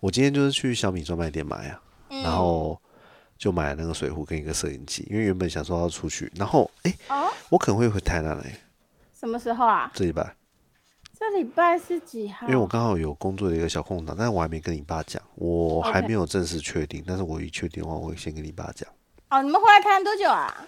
[0.00, 2.80] 我今天就是去小米专卖店买啊，嗯然后
[3.36, 8.54] 就买了那个水壶跟一个摄影机，因为原本想说要出去，然后哎、哦，我可能会回台南嘞、
[9.18, 9.90] 什么时候啊？
[9.94, 10.34] 这礼拜，
[11.18, 12.46] 这礼拜是几号？
[12.46, 18.88] 因为我刚好有工作的一个小空档，但是我还没跟你爸讲，我还没有正式确定，但是我一确定的话，我会先跟你爸讲，
[19.30, 20.66] 哦，你们回来台南多久啊？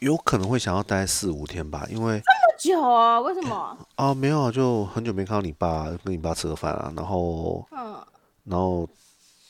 [0.00, 3.76] 有可能会想要待四五天吧，因为这么久啊，为什么？
[3.96, 7.96] 啊没有啊，就很久没看到你爸，跟你爸吃个饭啊，然后嗯，
[8.44, 8.88] 然后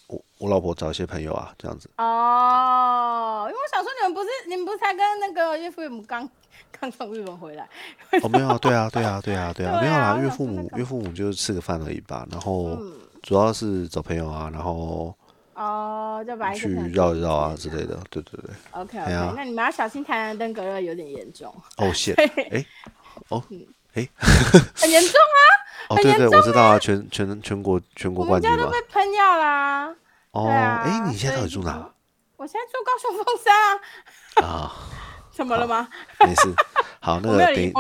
[0.07, 1.91] 我我老婆找一些朋友啊，这样子。
[1.99, 6.29] 哦，因为我想说你们不是你们不是才跟那个岳父岳母刚
[6.81, 7.69] 刚从日本回来？
[8.23, 15.15] 哦，没有啊，对啊，对啊，对啊， 对啊，没有啦，岳父母岳父母就是吃个饭而已吧，然后嗯，主要是找朋友啊，然后
[15.59, 18.51] 哦，就把一去绕一绕啊之类的，对对对。
[18.71, 22.67] OK 哎 OK，、呀那你们要小心台南登革热有点严重，哦，谢，对 哎，
[23.29, 23.43] 哦，
[23.95, 24.09] 哎，
[24.75, 25.41] 很严重啊！
[25.91, 28.81] 哦，对对，我知道啊，全全全国全国冠军嘛们家都被。
[28.93, 29.95] 喷药啦。
[30.31, 31.91] 哦，哎，你现在到底住哪
[32.37, 34.73] 我现在住高雄凤山啊，啊？
[35.35, 35.89] 怎么了吗？
[36.21, 36.55] 没事，
[37.01, 37.73] 好， 那个等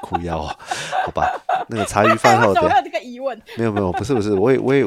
[0.00, 0.56] 苦腰哦，
[1.04, 1.30] 好吧，
[1.68, 3.40] 那个茶余饭后等为什么会有这个疑问？
[3.56, 4.84] 没有没有，不是不是，我也我也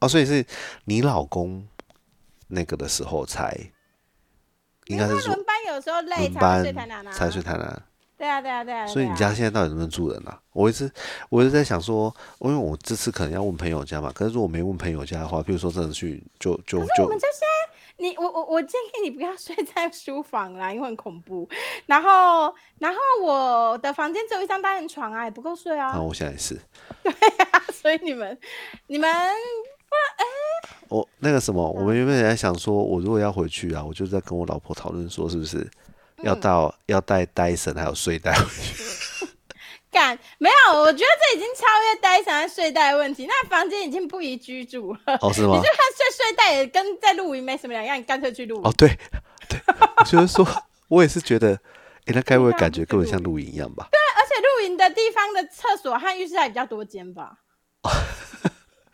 [0.00, 0.44] 哦，所以是
[0.84, 1.66] 你老公
[2.48, 3.56] 那个的时候才，
[4.86, 7.12] 应该是说因为轮班有时候累才睡台南啊。
[7.12, 7.82] 才睡台南，
[8.16, 8.86] 对啊对啊对啊。
[8.86, 10.40] 所以你对啊家现在到底能不能住人啊？
[10.52, 10.90] 我一直
[11.28, 17.44] 我一直在想说，因为我这次可能要问朋友家嘛，可是如果没问朋友家的话，譬如说真的去就就就我就们这些，
[17.98, 21.48] 你我我我建议你不要睡在书房啦，因为很恐怖。
[21.86, 25.90] 然后然后我的房间只有一张单人床啊，也不够睡啊。
[25.90, 26.58] 啊，我现在也是，
[27.72, 28.36] 所以你们
[28.86, 29.08] 你们
[30.88, 35.68] 我那个什么，我们原本也在想说，我如果要回去啊，我就在跟我老婆讨论说，是不是
[36.24, 39.26] 要嗯到、要带戴森还有睡袋回去？
[39.90, 40.78] 干没有？
[40.80, 45.00] 我觉得这已经超越呆床和睡袋的问题，那房间已经不宜居住了。
[45.20, 45.68] 哦，是吗你就？
[45.68, 48.62] 看睡睡袋也跟在露营没什么两样，你干脆去露营。
[48.62, 48.88] 哦，对
[49.48, 49.60] 对，
[49.96, 50.46] 我就是说，
[50.88, 51.50] 我也是觉得，
[52.06, 53.88] 诶，那该不会感觉根本像露营一样吧？
[53.90, 57.38] 对而且露营的地方的厕所和浴室还比较多间吧，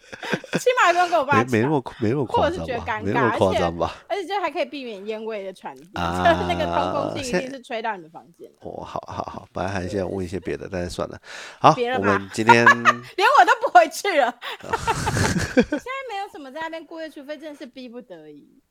[0.59, 2.59] 起码不用跟我爸没没那么没那么或夸张吧？
[2.59, 3.95] 者是觉得尴没那么夸张吧？
[4.09, 11.21] 而且就还可以避免烟味的传递，啊 就是那个通风性一定是吹到你的房间，哦，好好好，本来还想问一些别的，但是算了。
[11.61, 14.35] 好，我们今天连我都不回去了。
[15.55, 18.63] 现在没有什么在那边过夜，除非真的是逼不得已。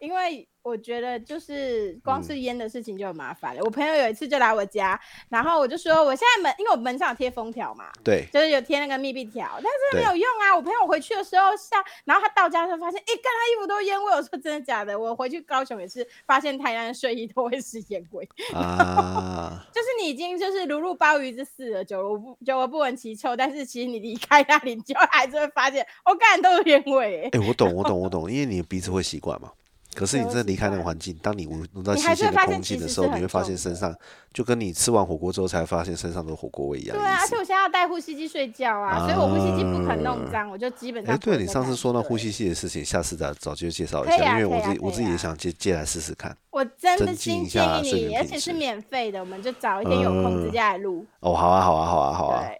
[0.00, 3.62] 因为我觉得就是光嗯是烟的事情就很麻烦了。
[3.62, 10.56] 我朋友有一次就来我家，然后我就说我现在门，因为我门上有贴封条嘛，对就是有贴那个密闭条，但是没有用啊。
[10.56, 14.10] 我朋友回去的时候下，然后他到家的时候发现，哎、干他衣服都是烟味。
[14.12, 14.98] 我说真的假的？
[14.98, 27.38] 我回去高雄也是发现台南的睡衣都会是烟味， 啊，就是你已经就是如入鲍鱼之肆了，久了不久而不闻其臭，但是其实你离开那里，你就还是会发现，我、干都是烟味、欸。
[27.38, 29.52] 哎，我懂，我懂，我懂，因为你的鼻子会习惯嘛。
[29.94, 33.94] 可是你真的离开那个环境，当你闻闻到新鲜的空气的时候，你会发现身上
[34.32, 37.36] 就跟你吃完火锅之后才发现身上都火锅味一样对啊，而且。
[37.36, 46.36] 我现在要带呼吸机睡觉啊，所以我呼吸机不肯弄脏，我就基本哎，上不会对你上次说那呼吸器的事情，下次再找机会介绍一下，因为我自己我自己也想借借来试试看。
[46.54, 51.04] 我真的心建议你，而且是免费的，我们就找一天有空直接来录。
[51.18, 52.16] 哦，好啊，好啊，好啊，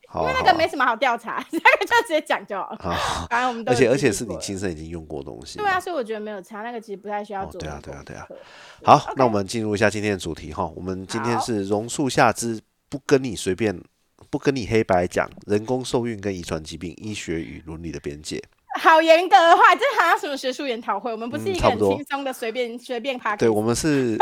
[0.09, 2.79] 好啊因为那个没什么好调查， 那个就直接讲就好了。
[2.81, 5.59] 好，反正我们都而且而且是你亲身已经用过东西。
[5.59, 7.61] 对啊，所以我觉得没有差，那个其实不太需要哦做。
[7.61, 8.27] 对啊对啊对啊。
[8.83, 10.67] 好那我们进入一下今天的主题哈。
[10.75, 13.81] 我们今天是榕树下之不跟你随便
[14.29, 18.43] 不跟你黑白讲人工受孕跟遗传疾病医学与伦理的边界。
[18.81, 23.37] 好严格的话，这好像什么学术研讨会，我们不是一个很轻松的随便 随便趴。
[23.37, 24.17] 对，我们是，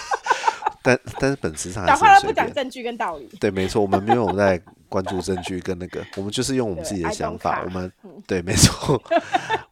[0.82, 2.52] 但但是本质上还讲话都不讲。
[2.52, 3.28] 证据跟道理。
[3.40, 9.00] 对，没错，我们没有在关注证据跟那个， 我们就是用我们自己的想法，我们嗯对，没错，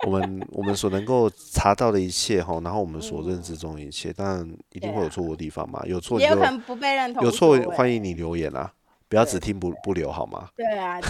[0.06, 7.24] 我们我们所能够查到的一切哈，然后我们所认知中的一切，但一定会有错误的地方嘛，有错有可能不被认同。
[7.24, 8.70] 有错欢迎你留言啊，
[9.08, 10.48] 不要只听不不留好吗？
[10.56, 11.00] 对啊，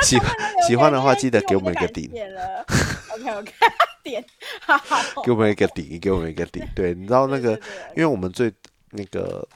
[0.06, 0.18] 喜
[0.66, 2.10] 喜欢的话记得给我们一个顶。
[3.12, 3.52] OK OK，
[4.02, 4.24] 点
[4.60, 4.78] 好，
[5.22, 6.66] 给我们一个顶，给我们一个顶。
[6.74, 7.52] 对，你知道那个
[7.96, 8.52] 因为我们最
[8.90, 9.46] 那个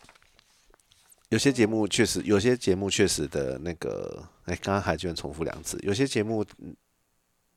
[1.30, 6.44] 有些节目确实，有些节目确实的那个，哎，刚刚还居然重复两次，有些节目，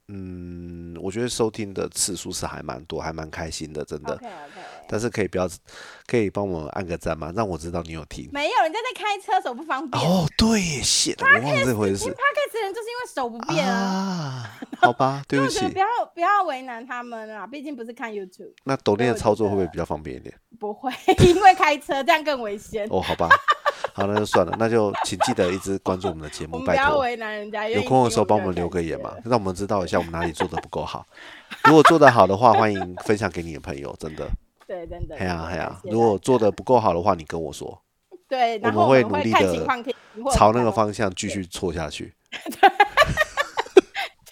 [0.08, 4.20] 嗯，我觉得收听的次数是还蛮多，还蛮开心的，真的。
[4.90, 5.48] 但是可以不要，
[6.06, 7.32] 可以帮我们按个赞吗？
[7.36, 8.30] 让我知道你有听。
[8.32, 10.04] 没有，人家在开车，手不方便。
[10.04, 13.74] 哦，对耶，谢，我忘了这回事听 Podcast 人就是因为手不便啊。
[13.74, 14.60] 啊。
[14.80, 15.80] 好吧， 对不起不。
[15.80, 20.34] 要不要为难他们啊，毕竟不是看 YouTube，那抖音的操作会不会比较方便一点？
[20.60, 22.88] 不会因为开车这样更危险。
[22.90, 23.30] 哦，好吧，
[23.94, 26.98] 好，那就算了，那就请记得一直关注我们的节目，拜托不要。
[27.00, 27.68] 为难人家。
[27.68, 31.06] 有空的时候帮我们留个言嘛，让我们知道一下我们哪里做的不够好。
[31.66, 34.28] 如果做得好的话，欢迎分享给你的朋友，真的。
[34.68, 35.16] 对，真的。
[35.16, 37.82] 哎呀哎呀如果做的不够好的话，你跟我说，
[38.28, 42.14] 对，我们会努力地情况可以或者朝那个方向继续错下去。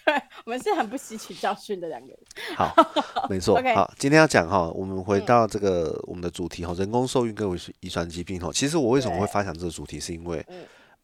[0.06, 0.14] 对，
[0.46, 2.18] 我们是很不吸取教训的两个人。
[2.56, 2.76] 好，
[3.28, 3.60] 没错。
[3.74, 7.50] 好，今天要讲哈，我们回嗯到这个我们的主题哈，人工受孕跟
[7.80, 8.52] 遗传疾病哈。
[8.54, 10.64] 其实我为什么会发想这个主题，是因为嗯，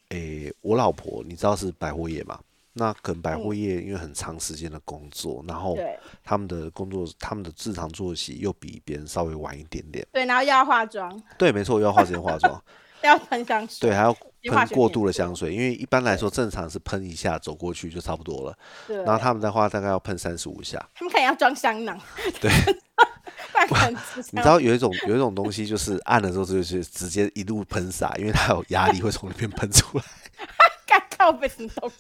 [0.10, 2.40] 诶，我老婆你知道是百货业嘛？
[2.74, 5.78] 那可能百货嗯业因为很长时间的工作，然后
[6.24, 10.08] 他们的工作，他们的日常作息又比别人稍微晚一点点。
[10.12, 12.64] 对，然后又要化妆，对，没错，又要花时间化妆，
[13.04, 13.90] 要喷香水。
[13.90, 18.58] 对，还要喷过度的香水，因为一般来说正常是喷一下走过去就差不多了，
[18.88, 20.78] 对，然后他们的话大概要喷三十五下。
[20.96, 22.00] 他们可能要装香囊。
[22.40, 22.50] 对，
[24.32, 30.04] 你知道有一种有一种东西就是按了之后就是直接一路喷洒，因为它有压力会从里面喷出来。
[30.92, 31.96] 干靠背什么东西？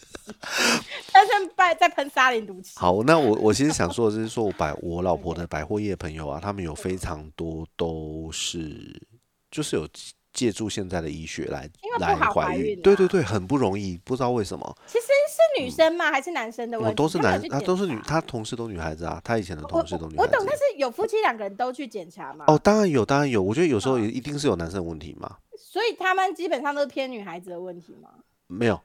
[1.13, 2.73] 但是在在喷沙林毒气。
[2.75, 9.01] 好，那我我其实想说的就是说我百我老婆的百货业朋友啊，他们有非常多都是
[9.49, 9.87] 就是有
[10.33, 14.77] 借助现在的医学来来怀怀孕，对对对，很不容易，不知道为什么。
[14.87, 16.11] 其实是女生吗？
[16.11, 16.95] 还是男生的问题？
[16.95, 20.31] 都是男他都是女，他同事都女孩子啊，他以前的同事都女孩子。
[20.31, 22.45] 我懂，但是有夫妻两个人都去检查吗？
[22.47, 23.41] 哦，当然有，当然有。
[23.41, 28.09] 我觉得有时候嗯也一定是有男生的问题嘛，所以他们基本上都是偏女孩子的问题吗？
[28.51, 28.79] 没有，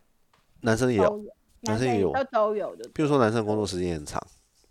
[0.60, 1.24] 男生也有
[1.62, 2.88] 男生也有都都有的。
[2.94, 4.24] 比如说男生工作时间也很长，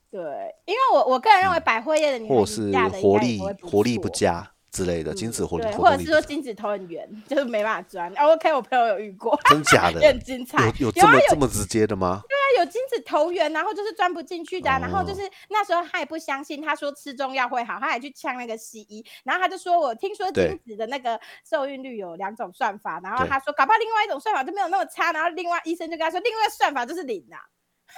[0.10, 0.22] 对，
[0.66, 2.72] 因为我我个人认为百货业的女生或者是
[3.02, 8.12] 活力活力不佳之类的，精子活力对，或者是说精子头很圆，就是没办法钻。
[8.18, 10.08] 哦 OK，我朋友有遇过， 真假的也？
[10.10, 10.66] 很精彩。
[10.80, 10.92] 有有
[11.30, 12.22] 这么直接的吗？
[12.28, 21.18] 对啊，有精子头圆，然后就是钻不进去的啊、然后就哦是那时候他也不相信，他说吃中药会好，他还去呛那个西医，然后他就说我听说对精子的那个
[21.50, 27.40] 受孕率有两种算法，然后他说搞不好另外一种算法就没有那么差，然后另外医生就跟他说另外算法就是零啊，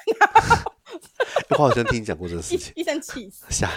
[1.50, 3.70] 我好像听你讲过这个事情， 医医生气死， 瞎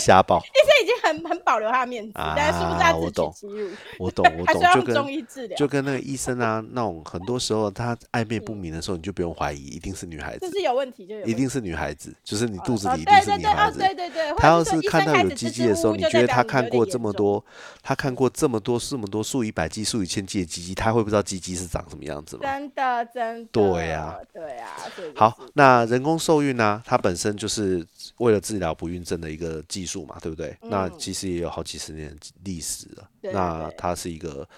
[0.00, 0.38] 瞎报。
[0.38, 13.78] 医生已经很很保留他的面子，但是不是他自啊我懂取其辱，我懂我懂就跟中跟医治疗，就跟那个医生啊，那种很多时候他暧昧不明的时候，你就不用怀疑，一定是女孩子，就是有问题就有一定是女孩子，就是你肚子哦里一定是女孩子。
[13.78, 17.44] 对对对，或他要是看到有鸡鸡的时候，你觉得他看过这么多，
[17.82, 22.42] 他看过这么多、这么多数以百计、数以千计的鸡鸡，他会不知道鸡鸡是长什么样子吗？
[22.42, 27.86] 真的真的，对呀对呀，所以就好，那人工受孕呢、它本身就是
[28.18, 30.56] 为了治疗不孕症的一个技术嘛，对不对？
[30.62, 33.08] 那嗯其实也有好几十年历史了。
[33.20, 34.48] 对对那它是一个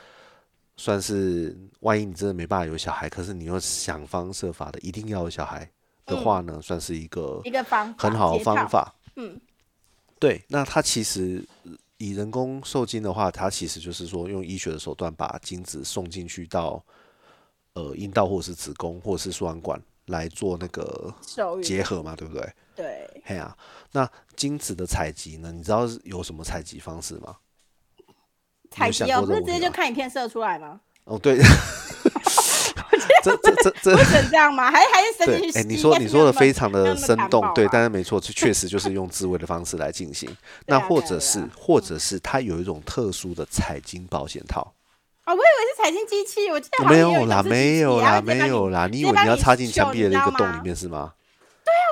[0.76, 5.69] 算是，万一你真的没办法有小孩，可是你又想方设法的一定要有小孩
[6.04, 8.94] 的话呢，算是一个一个方很好的方法。
[9.16, 9.40] 嗯，
[10.19, 16.84] 对，那它其实呃以人工受精的话，它其实就是说用医学的手段把精子送进去到
[17.72, 21.14] 呃阴道或者是子宫或者是输卵管来做那个
[21.62, 22.53] 结合嘛，对不对？
[22.75, 23.56] 对，嘿啊，
[23.93, 25.50] 那精子的采集呢？
[25.53, 27.37] 你知道有什么采集方式吗？
[28.70, 30.81] 采集哦，不是直接就看影片射出来吗？
[31.05, 31.38] 哦，对，
[33.23, 34.70] 这这这这不准这样吗？
[34.70, 40.29] 还还是伸进对，去哎，你说你说的非常的生动，对，但是没错，这确实就是用自慰的方式来进行。
[40.67, 44.75] 那或者是或者是它有一种特殊的采精保险套，
[45.26, 48.87] 啊，我以为是彩信机器，我知道没有啦，没有啦，没有啦。
[48.87, 51.14] 你以为你要插进墙壁的那个洞里面是吗？
[51.65, 51.84] 对啊。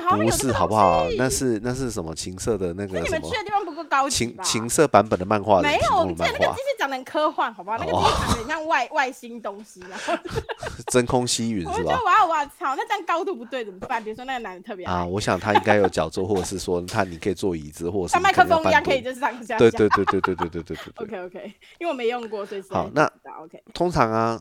[0.00, 1.06] 么好像不是，好不好？
[1.16, 4.42] 那是那是什么情色的那个什么那你们去的地方不够高级吧？
[4.44, 7.78] 情情色版本的漫画没有，提供的漫画我记得那个机，器长得很科幻，好不好？
[7.78, 10.14] 那个机哦器长得很像外外星东西，然后
[10.92, 12.04] 真空吸云是吧我就觉得？
[12.04, 14.02] 哇哇操，那这样高度不对怎么办？
[14.02, 19.00] 比如说那个男的特别啊，我想他应该有脚座，或者是说他你可以坐椅子，或者是像麦克风一样可以。
[19.00, 21.06] 就是上下下对对对对对对对对对对。
[21.06, 23.04] OK OK，因为我没用过，所以实在不好那
[23.42, 24.38] OK 通常啊，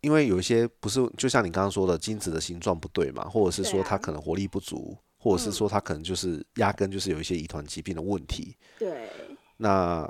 [0.00, 8.56] 因为有一些不是，就像你刚刚说的，精子的形状不对嘛，或者是说它可能活力不足，或者是嗯说它可能就是压根就是有一些遗传疾病的问题。
[8.78, 9.08] 对，
[9.56, 10.08] 那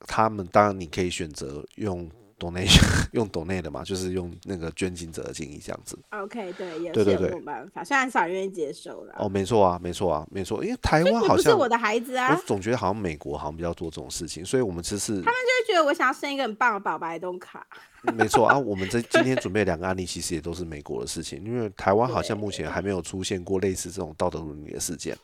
[0.00, 2.80] 他们当然你可以选择用 donation
[3.12, 5.98] 用 donate 的嘛，就是用那个捐精者的建议这样子。
[6.10, 9.14] OK，对，也对对对是有这种办法，虽然少人愿意接受了。
[9.18, 15.32] 哦，没错啊，没错啊，没错，因为台湾好像不是我的孩子啊，我总觉得好像美国好像比较做这种事情，所以我们其实就会
[15.66, 17.66] 觉得我想要生一个很棒的宝宝东卡。
[18.14, 18.58] 没错啊。
[18.58, 25.16] 我们这今天准备两个案例，其实也都是美国的事情，因为台湾好像目前还没有出现过类似这种道德伦理的事件。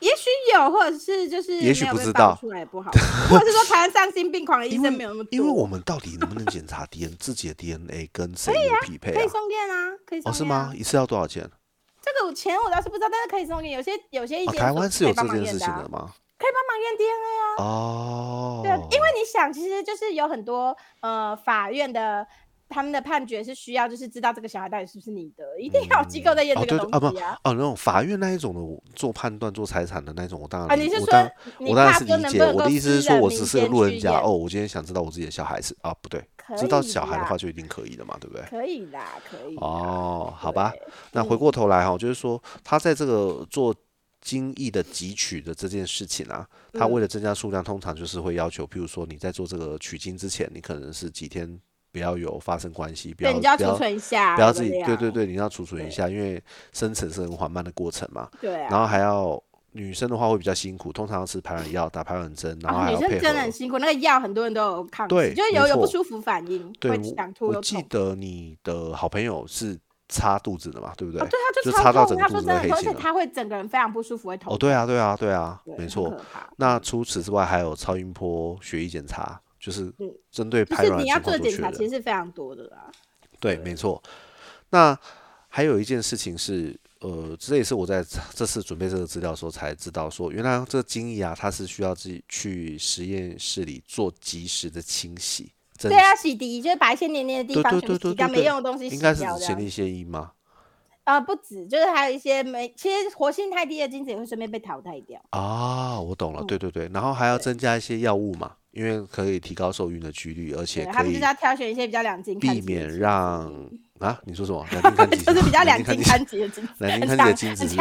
[0.00, 2.90] 也许有，或者是就是也许不知道出来也不好，
[3.30, 9.14] 或者是说台湾丧心病狂的医生没有那么多，因为我们到底能不能检查 DNA 自己的 DNA 跟谁有匹配啊？
[9.14, 10.72] 可以送验啊，可以送啊是吗？？
[10.76, 11.48] 一次要多少钱？
[12.02, 13.74] 这个钱我倒是不知道，但是可以送验。
[13.74, 16.12] 有些有些台湾是有这件事情的吗？
[16.42, 17.46] 可以帮忙验 DNA 啊。
[17.62, 22.26] 哦，对啊，因为你想，其实就是有很多呃法院的
[22.68, 27.38] 他们的判决是需要就是知道这个小孩到底是不是你的，一定要有机构在验哦，这个东西啊。
[27.44, 32.42] 哦，那种法院那一种的我做判断、做财产的那种，我当然啊，你是说我当你我当然是理解。
[32.44, 36.24] 我的意思是说，我只是个路人甲哦，我今天想知道我自己的小孩是啊，不对，
[36.56, 38.42] 知道小孩的话就一定可以的嘛，对不对？
[38.48, 39.56] 可以啦，可以。
[39.56, 40.72] 哦，好吧，
[41.12, 43.74] 那回嗯过头来哈，就是说他在这个做
[44.22, 51.60] 精益的汲取的这件事情啊，他为嗯了增加数量，通常就是会要求，譬如说你在做这个取精之前，你可能是几天
[51.90, 58.30] 不要有发生关系，不对，要不你就要储存一下，不要自己，对对对，你要储存一下，因为生成是很缓慢的过程嘛。
[58.40, 58.68] 对啊。
[58.70, 63.22] 然后还要女生的话会比较辛苦，通常要吃排卵药、打排卵针，然后啊，女生还要配合。
[63.22, 67.82] 真的很辛苦，那个药很多人都有抗对拒，就是有有不舒服反应，对，会想吐我我记。
[67.88, 69.76] 得你的好朋友是
[70.12, 71.20] 擦肚子的嘛，对不对？
[71.20, 72.94] 哦，对，他就擦到整个肚他说真的痛，而子都黑青了。
[72.94, 76.14] 且他会整个人非常不舒服，会头哦，对啊，对啊，对啊，对没错
[76.56, 81.90] 那除此之外，还有超音波血液检查，就是嗯针对就是排卵的你要做的检查，情况做确认。
[81.90, 82.90] 其实是非常多的啦。
[83.40, 84.00] 对，没错。
[84.70, 84.96] 那
[85.48, 88.04] 还有一件事情是，呃，这也是我在
[88.34, 95.52] 这次准备这个资料的时候才知道说，原来这个精液啊，它是需要自己去实验室里做及时的清洗。
[95.82, 99.40] 真对啊，洗涤就是把一些黏黏的地方全部洗掉，对对对没用的东西洗应该是掉这样。
[99.40, 100.32] 指前列腺液吗？
[101.04, 105.20] 呃，不止，就是还有一些没，其实活性太低的精子也会顺便被淘汰掉。
[105.30, 113.52] 啊，我懂了，嗯对对对，然后还要增加一些药物嘛，因为可以提高受孕的几率，而且可以他们就是要挑选一些比较两斤避免让
[113.98, 114.64] 啊，你说什么？
[114.70, 115.24] 两斤看几？
[115.24, 117.76] 就是比较两斤斤看齐的精子，两斤很看齐的精子。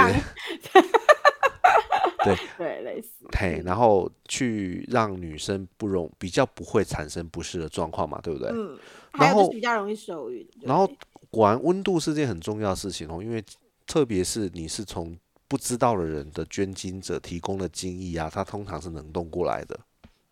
[2.26, 3.26] 对对，类似。
[3.38, 8.50] 嘿，然后去让女生不容比较不会产生不适的状况嘛，对不对？
[8.52, 8.78] 嗯，
[9.14, 10.48] 然后比较容易受孕。
[10.62, 10.90] 然后
[11.30, 13.44] 果然温度是件很重要的事情哦，因为
[13.86, 19.80] 特别是你是从不知道的人的捐精者提供的精液啊，它通常是冷冻过来的。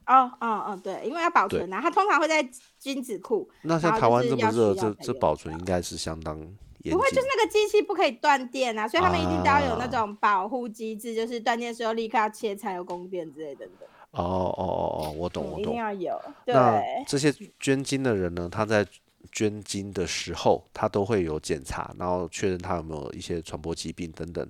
[0.05, 2.41] 哦哦哦，对，因为要保存啊，它通常会在
[2.79, 7.27] 精子库，那像台湾这么热，这这保存应该是相当严不会，就是。
[7.29, 13.87] 那个机器不可以断电啊，所以他们一定都要有那啊种保护机制，就是断电的时候立刻要切才有供电之类等等。
[14.11, 15.75] 哦哦哦哦，我懂我懂，一定。
[15.75, 16.19] 要有。
[16.43, 18.85] 对，那这些捐精的人呢，他在
[19.31, 24.45] 捐精的时候，他都会有检查，然后确认他有没有一些传播疾病等等。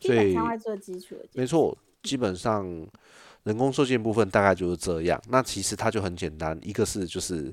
[0.00, 1.28] 所以上会做基础的。
[1.34, 2.66] 没错，基本上
[3.42, 5.20] 人工受精部分大概就是这样。
[5.28, 7.52] 那其实它就很简单，一个是就是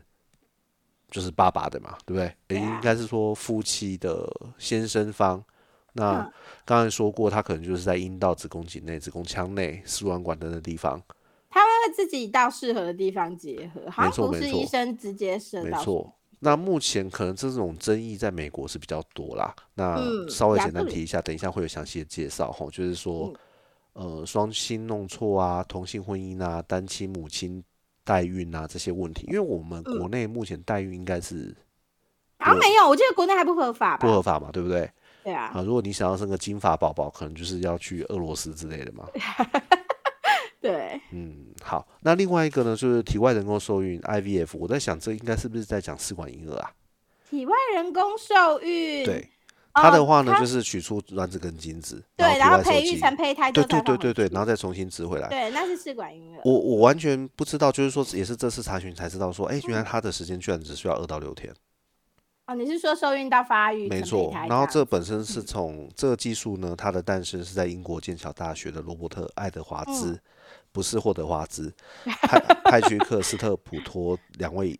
[1.13, 2.35] 就是爸爸的嘛，对不对？
[2.47, 4.27] 对啊应该是说夫妻的
[4.57, 5.41] 先生方。
[5.93, 6.31] 那嗯
[6.65, 10.99] 刚才说过，他可能就是在阴道、子宫颈内、子宫腔内、输卵管等等地方。
[11.51, 15.77] 他们会自己到适合的地方结合，好没像不是医生直接射到。
[15.77, 16.11] 没错。
[16.39, 19.53] 那目前可能这种争议在美国是比较多啦。
[19.75, 23.31] 那嗯稍微简单提一下，等一下会有详细的介绍吼，就是说，
[23.93, 27.63] 嗯呃，双亲弄错啊，同性婚姻啊，单亲母亲
[28.03, 31.55] 代孕啊这些问题，因为我们嗯国内目前代孕应该是
[32.39, 34.05] 好像没有，我记得国内还不合法吧？
[34.05, 34.89] 不合法嘛，对不对？
[35.23, 39.07] 对啊，啊，如果你想要生个金发宝宝，可能就是要去俄罗斯之类的嘛。
[40.59, 46.71] 对，嗯，好，那另外一个呢，就是体外人工受孕 IVF，我在想这应该是不是在讲试管婴儿啊？
[47.29, 49.05] 体外人工受孕。
[49.05, 49.32] 对，哦，
[49.73, 55.27] 它的话呢，就是取出卵子跟精子，对，然后培育成胚胎对对对对对，然后再重新植回来。
[55.29, 56.41] 对，那是试管婴儿。
[56.45, 61.51] 我我完全不知道，就是说也是这次查询才知道说，哎，嗯原来它的时间居然只需要二到六天，
[62.45, 63.87] 哦，你是说受孕到发育？
[63.89, 64.01] 没。
[64.03, 70.19] 错然后这本身是从这个技术呢，它的诞生是在英国剑桥大学的罗伯特·爱德华兹，嗯
[70.71, 74.77] 不是霍德华兹， 派派屈克斯特普托两位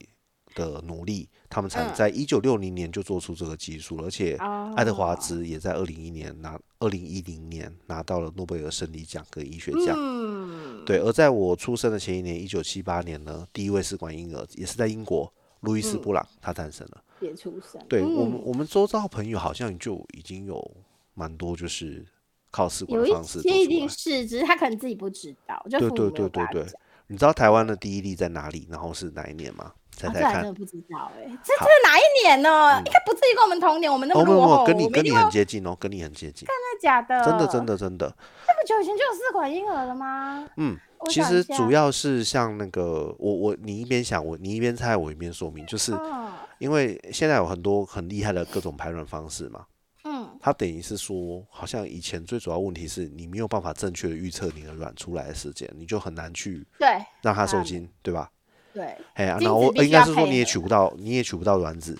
[0.55, 9.95] 的努力，他们才嗯在一九六零年就做出这个技术了，而且哦爱德华兹也在二零一年拿二零一零年拿到了诺贝尔生理奖跟医学奖。
[9.97, 15.31] 嗯，对，而在我出生的前一年，一九七八年呢，第一位试管婴儿也是在英国，
[15.61, 17.03] 路易斯·嗯布朗他诞生了。
[17.19, 17.81] 也出生。
[17.87, 20.75] 对、我们，嗯我们周遭朋友好像就已经有
[21.13, 22.05] 蛮多，就是
[22.51, 23.67] 靠试管的方式做些一。
[23.67, 26.65] 定是，只是他可能自己不知道，就对对对对对。
[27.07, 28.67] 你知道台湾的第一例在哪里？
[28.69, 29.71] 然后是哪一年吗？
[29.95, 30.53] 猜啊，猜看。
[30.53, 32.77] 不知道哎、这这是哪一年呢？
[32.85, 34.65] 应该不至于跟我们同年，我们那哦，没有没有，么落后。
[34.65, 37.23] 跟你跟你很接近哦，跟你很接近，真的假的？
[37.23, 38.07] 真的真的真的。
[38.47, 40.47] 这么久以前就有试管婴儿了吗？
[40.57, 40.77] 嗯，
[41.09, 49.65] 其实主要是像那个我我你一边想我你一边猜我一边说明，就是嗯因为现在有很多很厉害的各种排卵方式嘛，
[50.05, 58.29] 嗯，它等于是说，好像以前最主要问题是你没有办法正确的预测你的卵出来的时间，你就很难去对让它受啊精，对吧？
[58.73, 58.95] 对。
[59.13, 61.97] 哎呀，精然后应该是说你也取不到，你也取不到卵子，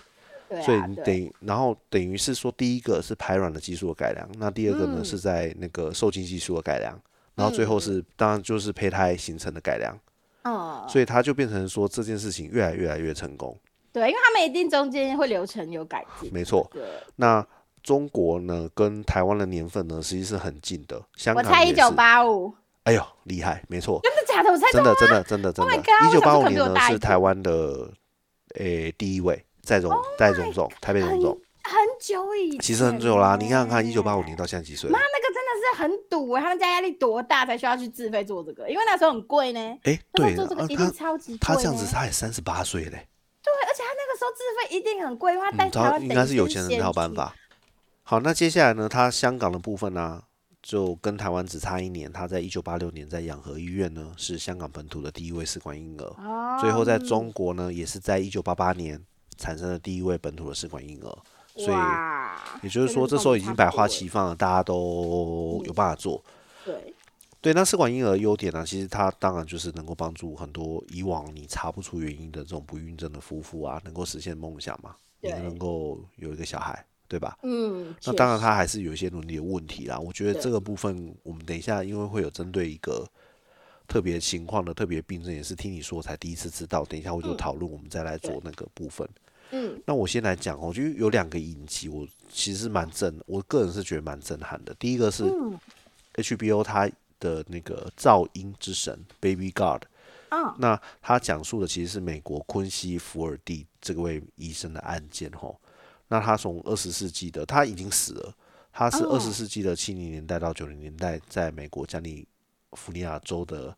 [0.50, 5.06] 对啊，所以你等于，然后等于是说，第一个是排卵的技术的改良，那第二个呢、嗯。
[5.06, 7.00] 是在那个受精技术的改良，
[7.36, 9.98] 然后最后是当然就是胚胎形成的改良，
[10.44, 13.58] 嗯，所以它就变成说这件事情越来越来越成功。
[13.92, 16.32] 对，因为他们一定中间会流程有改进。
[16.34, 16.82] 没错，对，
[17.18, 17.46] 那
[17.84, 21.66] 中国呢跟台湾的年份呢实际是很近的，香我港也是。
[21.66, 22.52] 猜一九，八五，
[22.84, 24.52] 哎呦厉害，没错，真的假的？
[24.52, 27.90] 我真的真的真的真 Oh 的一九八五年呢是台湾的
[28.56, 31.32] 诶第一位在荣在荣总台北荣总，
[31.64, 34.90] 很久以前，其实很久啦，你想想看，一九八五年到现在几岁？
[34.90, 38.70] 妈，那个真的是很赌哎，他们家压力多大才需要去自费做这个？
[38.70, 39.60] 因为那时候很贵呢。
[39.84, 47.14] 哎，那对做这个一定超级贵他这样子他也三十八岁嘞，对，而且他那个时候自费一定很贵，因为他带嗯，他台湾应该是有钱人才有办。
[47.14, 47.34] 法。
[48.04, 50.22] 好，那接下来呢，他香港的部分呢，
[50.64, 59.00] 就跟台湾只差一年，他在一九八六年在养和医院呢是香港本土的第一位试管婴儿，哦，最后在中国呢也是在一九八八年
[59.38, 61.18] 产生了第一位本土的试管婴儿，
[61.56, 61.78] 所以，
[62.64, 66.24] 也就是说这时候已经百花齐放了，大家都有办法做。
[66.64, 66.94] 对，
[67.42, 75.40] 对，那试管婴儿的优点呢、其实它当然就是能够帮助很多以往你查不出原因的这种不孕症的夫妇啊，能够实现梦想嘛，你对。
[75.42, 77.38] 能够有一个小孩，对吧？
[77.44, 80.00] 嗯，那当然它还是有一些伦理的问题啦。
[80.00, 83.08] 我觉得这个部分我们等一下因为会有针对一个
[83.88, 86.84] 特别情况的特别病症，也是听你说才第一次知道。
[86.86, 89.08] 等一下我就嗯讨论，我们再来做那个部分。
[89.52, 94.74] 嗯那我先来讲哦，我觉得有两个影集，我其实蛮震，我个人是觉得蛮震撼的。
[94.80, 95.56] 第一个是嗯
[96.16, 96.90] HBO 它
[97.20, 99.84] 的那个噪音之神 Baby God，
[100.30, 105.60] 啊那他讲述的其实是美国昆西福尔蒂这位医生的案件吼。
[106.14, 108.32] 那他从二十世纪的他已经死了，
[108.72, 112.28] 他是哦二十世纪的七零年代到九零年代，在美国加利
[112.74, 113.76] 福尼亚州的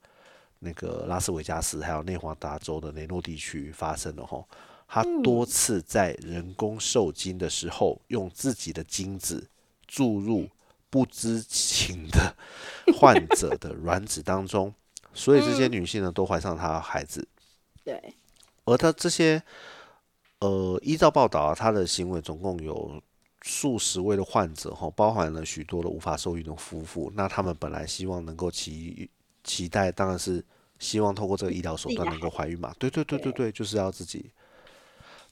[0.60, 4.46] 那个拉斯维加斯，还有内华达州的雷诺地区发生的吼。
[4.86, 9.50] 他多次在人工受精的时候，用自己的精子
[9.88, 10.50] 注入
[10.90, 12.36] 不知情的
[13.00, 14.74] 患者的卵子当中，
[15.14, 17.26] 所以这些女性呢都怀上他的孩子。
[17.86, 18.14] 对，
[18.66, 19.42] 而他这些，
[20.46, 23.02] 呃，依照报道啊，他的行为总共有
[23.42, 27.12] 数十位的患者哈，包含了许多的无法受孕的夫妇。
[27.16, 29.10] 那他们本来希望能够期
[29.44, 30.44] 期待，当然是
[30.78, 32.74] 希望透过这个医疗手段能够怀孕嘛。
[32.78, 34.30] 对对对对对，就是要自己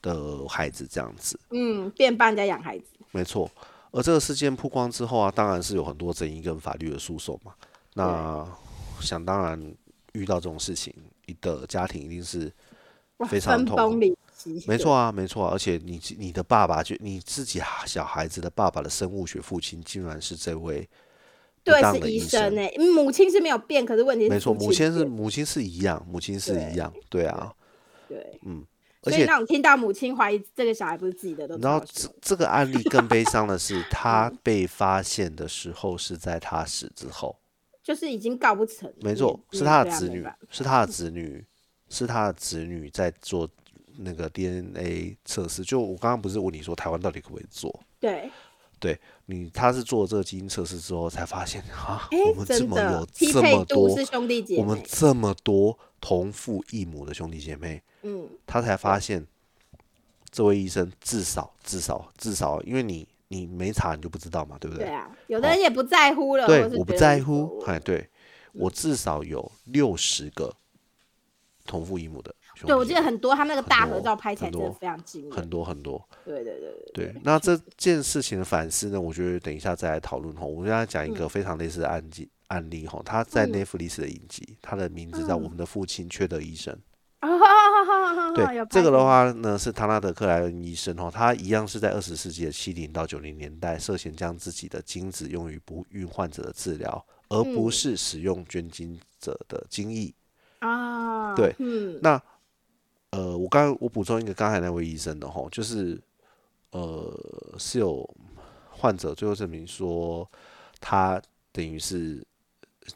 [0.01, 1.39] 的孩子这样子。
[1.51, 3.49] 嗯，变帮人家养孩子，没错，
[3.91, 7.53] 而这个事件曝光之后啊，当然是有很多争议跟法律的诉讼嘛。
[7.93, 8.47] 那
[8.99, 9.75] 想当然
[10.13, 10.91] 遇到这种事情，
[11.27, 12.51] 一的家庭一定是
[13.27, 15.51] 非常痛苦分崩离析， 没错啊，没错啊。
[15.53, 20.87] 而且你你的爸爸就你自己小孩子的爸爸的生物学父亲，竟然是这位
[21.63, 27.53] 对，是医当的医生哎，母亲是没有变，可是问题是没错，母亲是母亲是一样，母亲是一样，对啊。
[28.07, 28.65] 对，嗯
[29.05, 37.37] 而且所以让你听到母亲怀疑这个小孩不是自己的，都然后这这个案例更悲伤的是， 他被发现的时候是在他死之后。
[37.83, 41.45] 就是已经告不成，没错，是他的子女是他的子女，
[41.89, 43.45] 是他的子女在做
[43.97, 45.63] 那个 DNA 测试。
[45.63, 47.79] 就我刚刚不是问你说台湾到底可不可以做？
[47.99, 48.29] 对，
[48.79, 59.25] 对你他是做这个基因测试之后才发现啊，哎我们这么有这么多是，兄弟姐我们，这么多同父异母的兄弟姐妹，嗯，他才发现
[60.29, 68.09] 这位医生至少至少至少，因为你你没查你就不知道嘛，对不对对啊，有的人也不在乎了，对我不在乎，哎，对
[68.51, 70.53] 我至少有六十个
[71.65, 75.49] 同父异母的对，我记得很多，他那个大合照拍起来真的非常惊很。
[75.49, 76.03] 多很多。
[76.23, 80.45] 对对对对对，那这件事情的反思呢，我觉得等一下再来讨论哈。
[80.45, 86.73] 我们现在讲一个非常类似的案例案例哈，他在嗯 Netflix 的影集，他的名字叫《我们的父亲缺德医生》。
[88.35, 100.13] 对这个的话呢，是唐纳德克莱恩医生哈，他一样是在二十世纪的七零到九零年代，涉嫌将自己的精子用于不孕患者的治疗，而不嗯是使用捐精者的精液。
[100.59, 102.21] 啊，对嗯，那
[103.15, 106.01] 呃，我刚我补充一个刚才那位医生的吼，就是
[106.71, 108.03] 呃是有
[108.71, 110.27] 患者最后证明说
[110.79, 111.21] 他
[111.51, 112.25] 等于是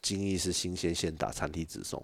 [0.02, 2.04] 精液是新鲜现打产体直送，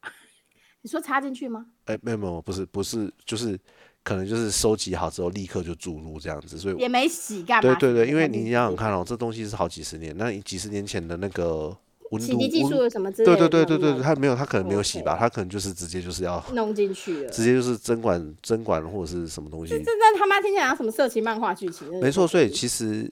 [0.80, 1.66] 你说插进去吗？
[1.84, 3.60] 哎、没有没有不是不是就是
[4.02, 7.74] 可能就是收集好之后立刻就注入这样子，所以也没洗干嘛？
[7.74, 11.76] 对对对，因为你想想看哦，这东西是好几十年，那你几十年前的那个
[12.10, 17.30] 温度洗涤技术什么之类对的，对对对对，没有他没有他可能没有洗吧他可能就是直接就是要弄进去了。
[17.30, 21.88] 直接就是针管针管或者是什么东西这这他妈听起来像什么色情漫画剧情？
[22.00, 23.10] 没错，所以其实，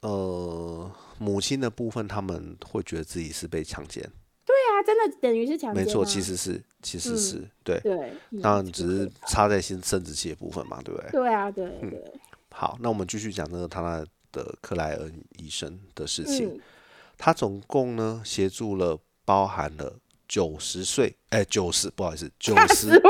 [0.00, 4.02] 呃，母亲的部分，他们会觉得自己是被强奸，
[4.44, 5.86] 对啊，真的等于是强奸啊。
[5.86, 11.10] 没错，其实是，其实嗯是对，对，嗯当然只是插在新生殖器的部分嘛，对不对？
[11.10, 12.12] 对啊，对嗯对，
[12.50, 16.48] 好，那我们继续讲那个他那的克莱恩医生的事情。
[16.48, 16.60] 嗯
[17.18, 23.02] 他总共呢协助了包含了九十岁，哎，九十不好意思，九吓十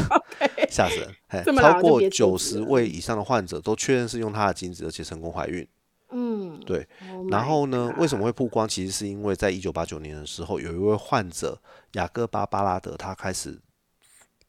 [0.70, 5.66] 吓死人，嘿这么老超过九十位以上的患者都确认是用他的精子，而且成功怀孕。
[6.10, 8.68] 嗯，对，Oh 然后呢，为什么会曝光？
[8.68, 11.60] 其实是因为在一九八九年的时候，有一位患者
[11.92, 13.58] 雅各巴巴拉德，他开始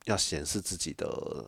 [0.05, 1.45] 要显示自己的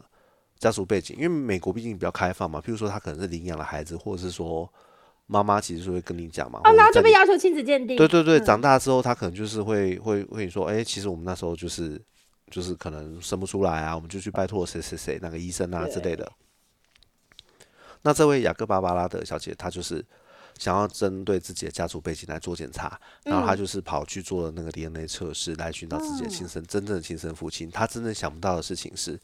[0.58, 2.60] 家族背景，因为美国毕竟比较开放嘛。
[2.60, 4.68] 譬如说，他可能是领养了孩子，或者是说
[5.32, 6.60] 妈妈其实是会跟你讲嘛。
[6.64, 7.96] 哦，然后就被要求亲子鉴定。
[7.96, 12.02] 对对对，嗯长大之后他可能就是会会会说，哎、其实我们那时候就是
[12.50, 16.30] 就是可能生不出来啊，我们就去拜托谁谁谁那个医生啊之类的。
[18.02, 20.04] 那这位雅各巴巴拉德小姐，她就是
[20.58, 27.70] 想要针对自己的家族背景来做检查，然后她就是跑去做了那个 DNA 测试，来寻找自己的亲生、真正的亲生父亲。
[27.70, 29.20] 她真正想不到的事情是，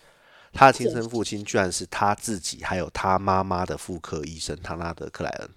[0.53, 5.49] 她的亲生父亲居然是她自己还有她妈妈的妇科医生唐纳德克莱恩。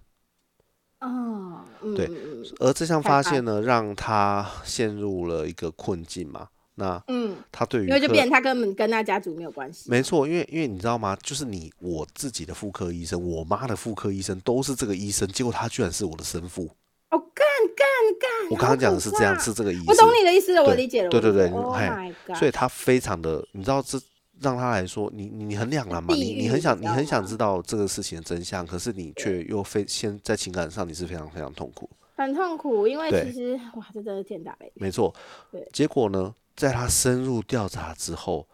[1.01, 2.11] 哦，嗯对
[2.59, 6.49] 而这项发现呢，让他陷入了一个困境嘛。
[6.75, 9.91] 那嗯，他对于因为就变成他根本跟他家族没有关系。
[9.91, 11.17] 没错，因为因为你知道吗？
[11.23, 16.71] 就是你我自己的妇科医生，我妈的妇科医生都是这个医生，结果他居然是我的生父。
[17.11, 17.87] 哦，干干
[18.21, 18.31] 干！
[18.51, 19.85] 我刚刚讲的是这样，是这个意思。
[19.89, 21.09] 我懂你的意思了，我理解了。
[21.09, 23.99] 对对对，Oh 嘿所以他非常的，你知道这
[24.41, 31.89] 让他来说，你你你很两难嘛，你你很想你很想知道这个事情的真相，可是你却又非先在情感上你是非常非常痛苦。
[32.17, 34.73] 很痛苦，因为其实哇，这真的是天打雷。
[34.75, 35.15] 没错
[35.53, 38.47] 对，结果呢，在他深入调查之后，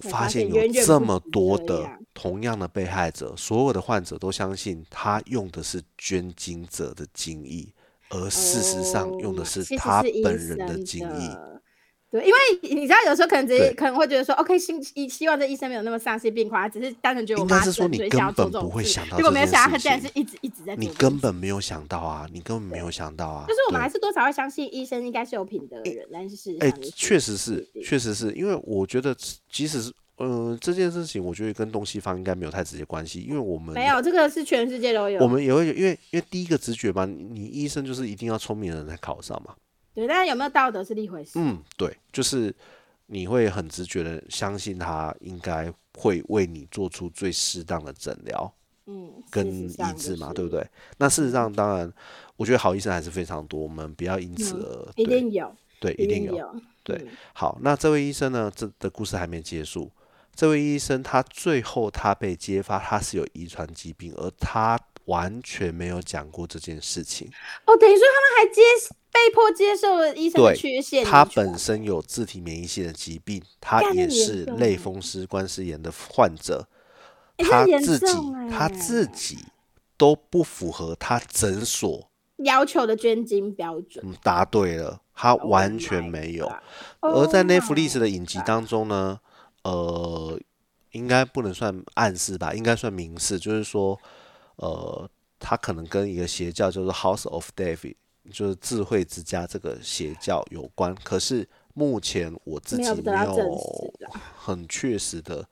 [0.00, 7.68] 发发现有这么多的同样的被害者，所有的患者都相信他用的是捐精者的精液，
[8.08, 11.28] 而事实上用的哦是他本人的精液。
[11.28, 11.62] 的
[12.14, 23.46] 对，因为你知道，有时候可能只是对可能会觉得说，OK，希希希望这医生没有那么丧心病狂，他只是单纯觉得我妈，是说你根本不会想到结果没有想到他竟然是一直一直在做你根本没有想到啊，你根本没有想到啊。
[23.48, 29.12] 就是我们还是多少会相信医生应该是有品德的人，但是哎、确实是确实是因为我觉得，
[29.50, 35.20] 即使是嗯、这件事情，我觉得跟东西方应该没有太直接关系，因为我们没有这个是全世界都有。
[35.20, 39.52] 我们也会因为因为第一个直觉嘛，你你医生就是一定要聪明的人才考上嘛。
[39.94, 41.32] 对，但是有没有道德是另一回事。
[41.36, 42.54] 嗯，对，就是
[43.06, 48.52] 你会很直觉的相信他应该会为你做出最适当的诊疗
[48.86, 50.66] 嗯，跟医治嘛，是对不对？
[50.98, 51.90] 那事实上，当然，
[52.36, 56.36] 我觉得好医生还是非常多，我们不要因此而一对定有，对一定有。
[56.36, 56.60] 有。
[56.82, 58.52] 对嗯好，那这位医生呢？
[58.54, 59.90] 这的故事还没结束。
[60.34, 67.26] 这位医生他最后他被揭发他是有遗传疾病，而他完全没有讲过这件事情。
[67.64, 68.60] 哦，等于说他们还接
[69.14, 71.04] 被迫接受了医生的对缺陷。
[71.04, 76.66] 他本身有自体免疫性的疾病，他也是类风湿关节炎的患者，
[77.36, 79.38] 欸他自己重他欸自己
[79.96, 82.10] 都不符合他诊所。
[82.38, 86.52] 要求的捐精标准，嗯，答对了，他 Oh 完全没有。
[86.98, 89.20] 而在 Oh Netflix 的影集当中呢，
[89.62, 90.36] 呃，
[90.90, 93.96] 应该不能算暗示吧，应该算明示，就是说，
[94.56, 97.94] 呃，他可能跟一个邪教叫做 House of David，
[98.30, 100.94] 就是智慧之家这个邪教有关。
[101.02, 103.58] 可是目前我自己没有
[104.36, 105.46] 很确实的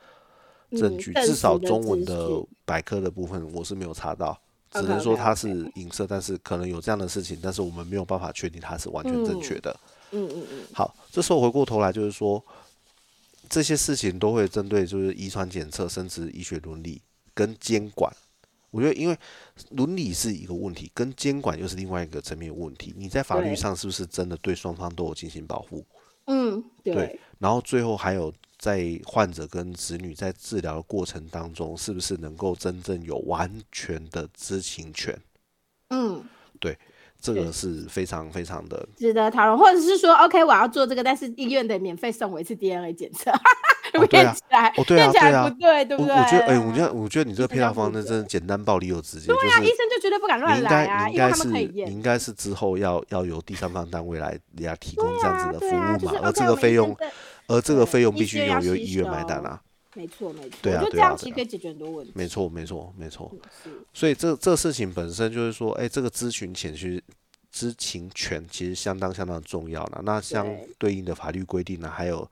[0.70, 2.28] 嗯证据，至少中文的
[2.64, 4.38] 百科的部分我是没有查到。
[4.70, 9.70] 只能说它是影射，但是可能有这样的事情，但是我们没有办法确定它是完全正确的。
[10.12, 12.42] 嗯嗯嗯，好，这时候回过头来就是说，
[13.50, 17.02] 这些事情都会针对就是遗传检测、生殖医学伦理
[17.34, 18.10] 跟监管。
[18.70, 19.18] 我觉得，因为
[19.70, 22.94] 伦理是一个问题，跟监管又是另外一个层面的问题。
[22.96, 25.84] 你在法律上是不是真的对双方都有进行保护？
[26.26, 35.18] 嗯，对对，然后最后还有在患者跟子女在治疗的过程当中，是不是能够真正有完全的知情权？
[35.90, 36.24] 嗯，
[36.60, 36.78] 对
[37.20, 43.30] 这个是非常非常的值得讨论，或者是说，OK，我要做这个，但是医院得免费送我一次 DNA 检测，
[44.00, 46.14] 哦对啊念起来，哦对啊 念起来对啊不对，对不对？
[46.14, 51.92] 我我觉得，哎、我觉得，我觉得你这个配套方案要负责那真的简单暴力又直接，对啊，就是医生就绝对不敢你乱来应该，应该是因为他们可以你。
[51.92, 56.96] 应该是之后要要由第三方单位来来提供这样子的服务嘛，而这个费用，
[57.46, 59.60] 而这个费用必须由由医院买单啊，
[59.94, 62.12] 没错没错，对啊我觉得这对啊对啊样其实可以解决很多问题。
[62.14, 63.30] 没错没错没错，
[63.62, 67.02] 是，所以这这事情本身就是说，哎、这个咨询前去
[67.50, 70.00] 知情权其实相当相当重要了。
[70.04, 72.26] 那相对对应的法律规定呢，还有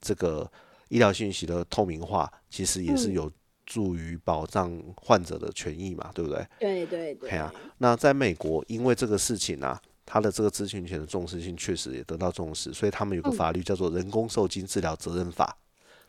[0.00, 0.50] 这个
[0.94, 3.14] 医疗信息的透明化，其实也是嗯。
[3.14, 3.32] 有
[3.66, 6.46] 助于保障患者的权益嘛，对不对？
[6.60, 13.32] 对对对嘿，啊，那在美国，因为这个事情啊，他的这个知情权的重视性确实也得到重视，所以他们有个嗯。
[13.32, 15.56] 法律叫做《人工受精治疗责任法》，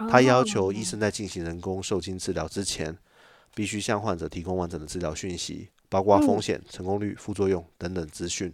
[0.09, 2.95] 它要求哦医生在进行人工受精治疗之前，
[3.55, 8.53] 必须向患者提供完整的治疗讯息，包括风嗯险、成功率、副作用等等资讯。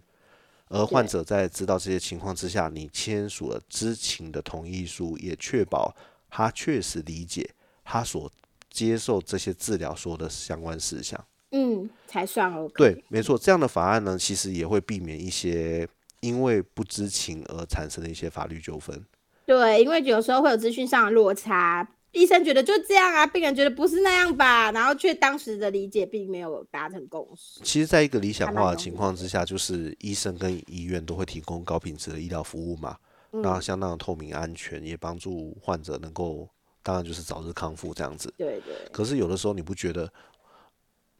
[0.68, 5.92] 而患者在知道这些情况之下，你签署了知情的同意书，也确保
[6.34, 7.50] 他确实理解
[7.84, 8.32] 他所
[8.70, 11.22] 接受这些治疗说的相关事项。
[11.50, 12.72] 嗯，才算 OK。
[12.74, 15.86] 对，没错，这样的法案呢，其实也会避免一些
[16.20, 19.04] 因为不知情而产生的一些法律纠纷。
[19.44, 27.60] 对，因为有时候会有资讯上的落差，医生觉得就这样啊，病人觉得不是那样吧，然后却当时的理解并没有达成共识。
[27.62, 32.96] 其实，在一个理想化的情况之下，就是医生跟医院都会提供高品质的医疗服务嘛，
[33.32, 36.48] 那相当的透明安全，也帮助患者能够，
[36.82, 38.32] 当然就是早日康复这样子。
[38.36, 40.04] 对对，可是有的时候你不觉得，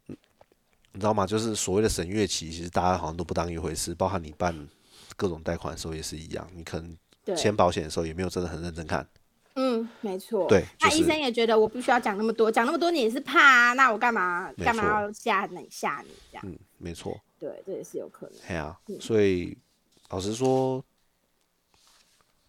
[0.09, 0.17] 嗯
[0.93, 1.27] 你知道吗？
[1.27, 4.69] 就是所谓的审阅期，其实大家好像都不当一回事，包含你办
[5.17, 9.07] 各种贷款的时候也是一样，你可能签保险的时候也没有真的很认真看。
[9.55, 10.47] 嗯，没错。
[10.49, 16.43] 对就是那医生也觉得我不需要讲那么多，讲那么多你也是怕啊，那我干嘛干嘛要吓你吓你这样？
[16.47, 17.19] 嗯，没错。
[17.39, 18.35] 对，这也是有可能。
[18.47, 19.57] 对啊，嗯所以
[20.11, 20.85] 老实说，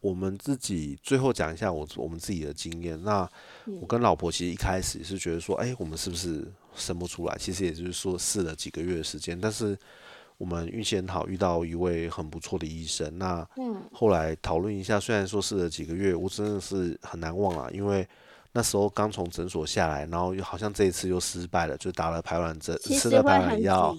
[0.04, 3.02] 我们自己最后讲一下我我们自己的经验。
[3.04, 3.28] 那
[3.66, 7.36] 嗯我跟老婆其实一开始也是觉得说，哎、我们是不是生不出来？
[7.40, 9.78] 其实也就是说试了几个月的时间，但是
[10.38, 13.18] 我们运气很好，遇到一位很不错的医生。
[13.18, 18.06] 那嗯后来讨论一下，虽然说试了几个月，我真的是很难忘啊，因为。
[18.56, 23.98] 那时候刚从诊所下来，然后又好像这一次又失败了，就打了排卵针，吃了排卵药。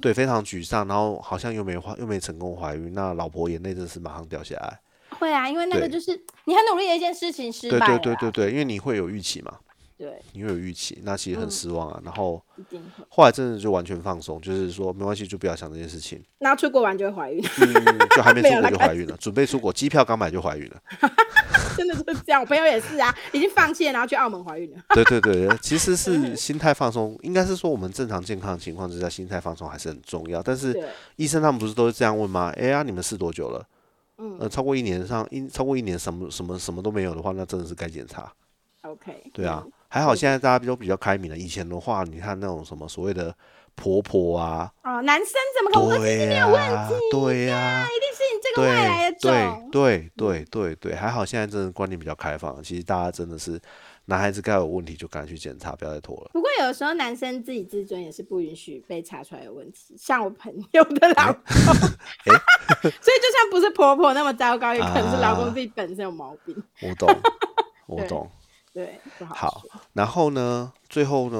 [0.00, 4.78] 对，非常沮丧，然后好像又没怀，又没成功怀孕，那老婆眼泪真是马上掉下来。
[5.18, 6.12] 会啊，因为那个就是
[6.44, 7.98] 你很努力的一件事情失对败了啊。
[7.98, 9.52] 对对对对，因为你会有预期嘛，
[9.96, 12.00] 对，你会有预期，那其实很嗯失望啊。
[12.04, 13.04] 然后一定会。
[13.08, 20.76] 后来真的就完全放松，就是说没关系，就不要想这件事情，然后出国完就会怀孕，嗯，就还没出国就怀孕了，准备出国，机票刚买就怀孕了。
[21.76, 22.40] 真的就是这样。
[22.40, 24.78] 我朋友也是啊，已经放弃了，然后去澳门怀孕了。
[24.96, 30.42] 对对对，其实是心态放松，应该是说我们正常健康的情况之下，心态放松还是很重要。
[30.42, 30.76] 但是，
[31.14, 32.52] 医生他们不是都是这样问吗？
[32.56, 33.64] 哎呀，你们试多久了？
[34.18, 38.32] 嗯呃，超过一年上一超过一年什么什么什么都没有的话，那真的是该检查。
[38.82, 41.36] OK，对啊嗯，，还好现在大家都比较开明了。
[41.36, 43.34] 以前的话，你看那种什么所谓的
[43.74, 49.70] 婆婆啊，啊，男生怎么可能没有问题、对呀、一定是你这个外来对的种？
[49.70, 53.60] 对对对对对，还好现在真的观念比较开放，其实大家真的是
[54.10, 56.30] 男孩子该有问题就赶紧去检查，不要再拖了。
[56.32, 61.42] 不过有的时候男生自己自尊也是不允许被查出来有问题，像我朋友的老公，
[62.80, 66.56] 所以就算不是婆婆那么糟糕，也可能是老公自己本身有毛病。
[66.80, 67.14] 我懂，
[67.86, 68.30] 我懂。
[68.72, 69.62] 对，不好好。
[69.92, 71.38] 然后呢，最后呢，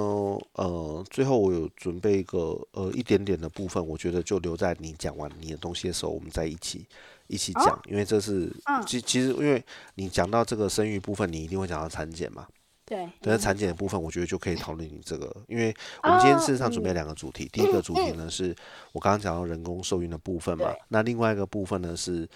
[0.55, 6.85] 呃，最后我有准备一个呃一点点的部分，我觉得就留在你讲完你的东西的时候，我们再一起
[7.29, 9.63] 一起哦讲，因为这是嗯其其实因为
[9.95, 12.47] 你讲到这个生育部分，你一定会讲到产检嘛。
[12.89, 18.57] 对，但是产检的部分，我觉得就可以讨论你这个，因为我们今天哦事实上准备嗯两个主题，第一个主题呢是
[18.93, 22.27] 我刚刚讲到人工受孕的部分嘛，那另外一个部分呢是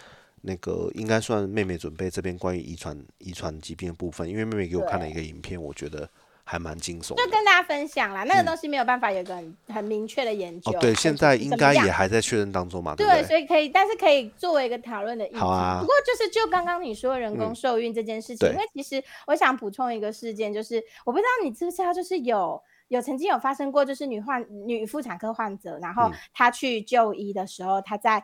[0.43, 6.07] 那个应该算妹妹准备这边关于遗传遗传疾病的部分，因为妹妹给我看了一个影片，我觉得
[6.53, 7.15] 还蛮惊悚。
[7.15, 10.71] 就跟大家分享啦，那个东西没有办法有一个很很明确的研究。
[10.79, 15.39] 对，现在应该也还还在确认当中嘛，对对，所以可以，但是可以作为一个讨论的议题。
[15.39, 28.23] 好啊不过就是就刚刚你说人工嗯受孕这件事情，因为其实我想补充一个事件，就是我不知道你知不知道，就是有有曾经有发生过，就是女患女妇产科患者，然后嗯她去就医的时候，她在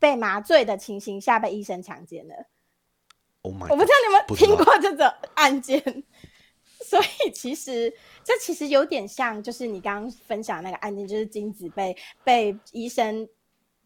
[0.00, 2.34] 被麻醉的情形下被医生强奸了。
[3.42, 5.82] Oh my，我不知道你有没有不知道听过这个案件，
[6.92, 7.92] 所以其实
[8.24, 13.28] 这其实有点像，就是你刚刚分享那个案件，就是精子被被医生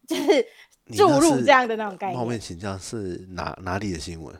[0.07, 0.43] 就是
[0.97, 2.19] 注入这样的那种概念。
[2.19, 4.35] 冒昧请教是哪哪里的新闻？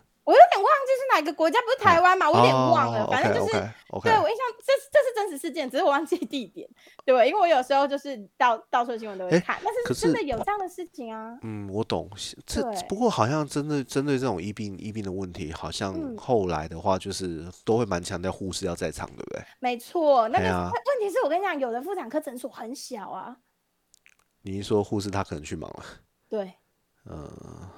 [1.16, 2.30] 哪个国家，不是台湾嘛？
[2.30, 6.70] 我有点忘了，哦反正就是对我印象，这是这是真实事件，只是我忘记地点。
[7.06, 11.38] 对，因为我有时候就是到到处的新闻都会看，但是真的有这样的事情啊。
[11.44, 12.10] 嗯，我懂。
[12.46, 19.42] 这不过好像针对针对这种疫病疫病的问题，好像嗯后来的话就是都会蛮强调护士要在场，对不对？
[19.60, 23.38] 没错，那个问题是我跟你讲，有的妇产科诊所很小啊，
[24.42, 25.84] 你一说护士他可能去忙了，
[26.30, 26.54] 对，
[27.10, 27.30] 嗯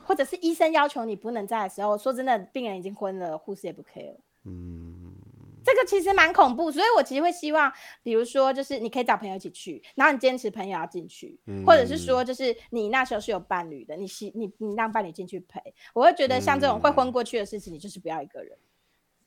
[0.06, 4.16] 或者是医生要求你不能在的时候，说真的，病人已经昏了，护士也不 care。
[4.46, 5.14] 嗯，
[5.66, 7.70] 这个其实蛮恐怖，所以我其实会希望，
[8.02, 15.62] 比如说，就是你可以找朋友一起去，然后你坚持朋友要进去，或者是说，就是你那时候是有伴侣的，你希你你让伴侣进去陪，
[15.94, 18.58] 我会觉得像这种会昏过去的事情，你就是不要一个人。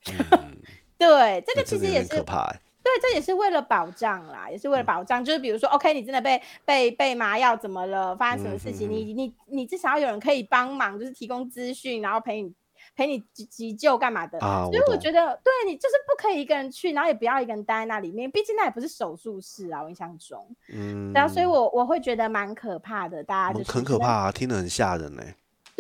[0.97, 2.61] 对，这个其实也是点可怕欸。
[2.91, 5.25] 对，这也是为了保障啦，也是为了保障。
[5.25, 12.53] 就是比如说，OK，你真的被被被麻药怎么了，发生什么事情，你你你至少要有人可以帮忙，就是提供资讯，然后陪你
[12.97, 14.39] 陪你急急救干嘛的。
[14.41, 20.45] 啊，所以我懂觉得，对你就是不可以一个人去，然后也不要一个人待在那里面，毕竟那也不是手术室啊，我印象中。
[20.73, 24.09] 嗯，然后，所以我我会觉得蛮可怕的，大家就是很可怕。
[24.09, 25.23] 啊，听得很吓人呢。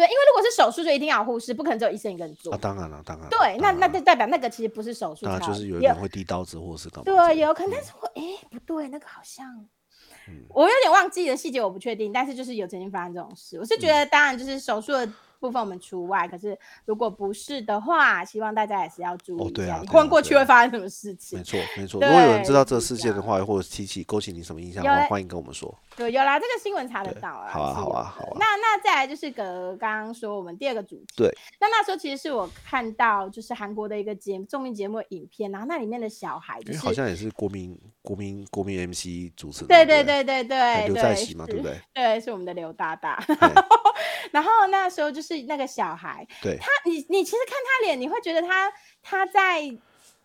[0.00, 2.58] 对，因为如果是手术，就一定要有护士，不可能只有医生一个人做啊，。
[2.58, 3.28] 当然了，当然。
[3.28, 9.46] 对，那那就代表那个其实不是手术当然才也就是有人会递刀子或是干嘛对，有可能，但是我哎、不对，那个好像，
[10.48, 13.58] 我有点忘记了细节，我不确定，但是就是有曾经发生这种事。
[13.58, 15.06] 我是觉嗯得，当然就是手术的
[15.40, 21.44] 部分我们除外，可是如果不是的话，希望大家也是要注意一下，你哦对啊对啊混过去会发生什么事情没。
[21.44, 22.00] 错，没错。
[22.04, 25.74] 如果有人知道这个事件的话，或者提起勾起你什么印象的话，欢迎跟我们说。
[25.96, 27.50] 对，有啦，这个新闻查得到啊。
[27.50, 31.06] 好啊好啊好啊那那再来就是个刚刚说我们第二个主题。
[31.16, 31.34] 对。
[31.58, 39.68] 那那时候其实是我看到就是韩国的一个节综艺节目的影片，然后那里面的小孩就是因为好像也是国民国民国民 MC 主持人。
[39.68, 41.80] 对对对对对对，刘对在熙嘛，对不对？
[41.94, 43.22] 对，是我们的刘大大。
[44.30, 49.62] 然后那时候就是那个小孩，对，他你你其实看他脸，你会觉得他他在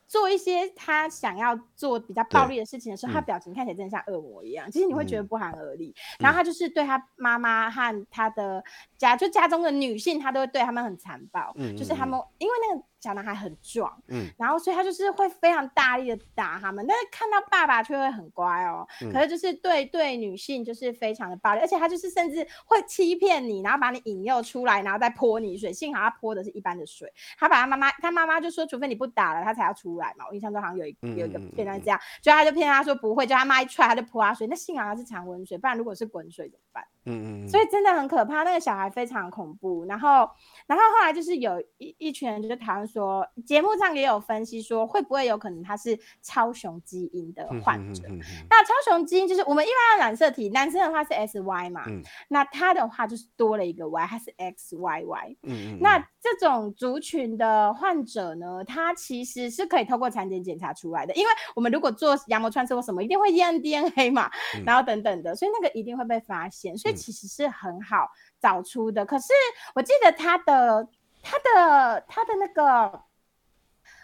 [0.08, 4.70] 做一些他想要做比较暴力的事情的时候，嗯他表情看起来真的像恶魔一样。
[4.72, 5.94] 其实你会觉得嗯不寒而栗。
[6.20, 8.64] 然后他就是对他妈妈和他的
[8.98, 11.52] 家，就家中的女性，他都会对他们很残暴。
[11.56, 18.88] 嗯就是他们因为那个小男孩很壮，嗯然后所以他就是会非常大力的打他们，但是看到爸爸却会很乖哦。
[19.02, 25.72] 嗯可是就是对对女性就是非常的暴力，而且他就是甚至会欺骗你，然后把你引诱出来，然后再泼你水。
[25.72, 30.26] 幸好他泼的是一般的水，他把他妈妈，他妈妈就说，除非你不打了，他才要出来嘛。
[30.28, 34.48] 我印象中好像有一有一个嗯嗯嗯嗯片段是这样，就他就骗他说不会，就他妈一出来他就泼他水。
[34.48, 36.84] 那幸好他是常温水，不然如果是滚水怎么办？
[37.08, 39.86] 嗯嗯嗯，所以真的很可怕，那个小孩非常恐怖。
[39.86, 40.30] 然后，
[40.68, 48.04] 然后后来就是有一一群人就讨论说，节目上也有分析说，会不会有可能他是超雄基因的嗯患者？
[48.50, 55.38] 那超雄基因就是我们一般的染色体，男生的话是 S Y 嘛，嗯那他的话就是多了一个 Y，他是 X Y Y。
[55.44, 68.10] 嗯嗯，那这种族群的患者呢，他其实是可以透过产检检查出来的，因为我们如果做羊膜穿刺或什么，一定会验 DNA 嘛，嗯然后等等的，所以那个一定会被发现，所以嗯其实是很好
[68.42, 69.06] 找出的。
[69.06, 69.28] 可是
[69.76, 70.88] 我记得他的
[71.22, 73.02] 他的他的那个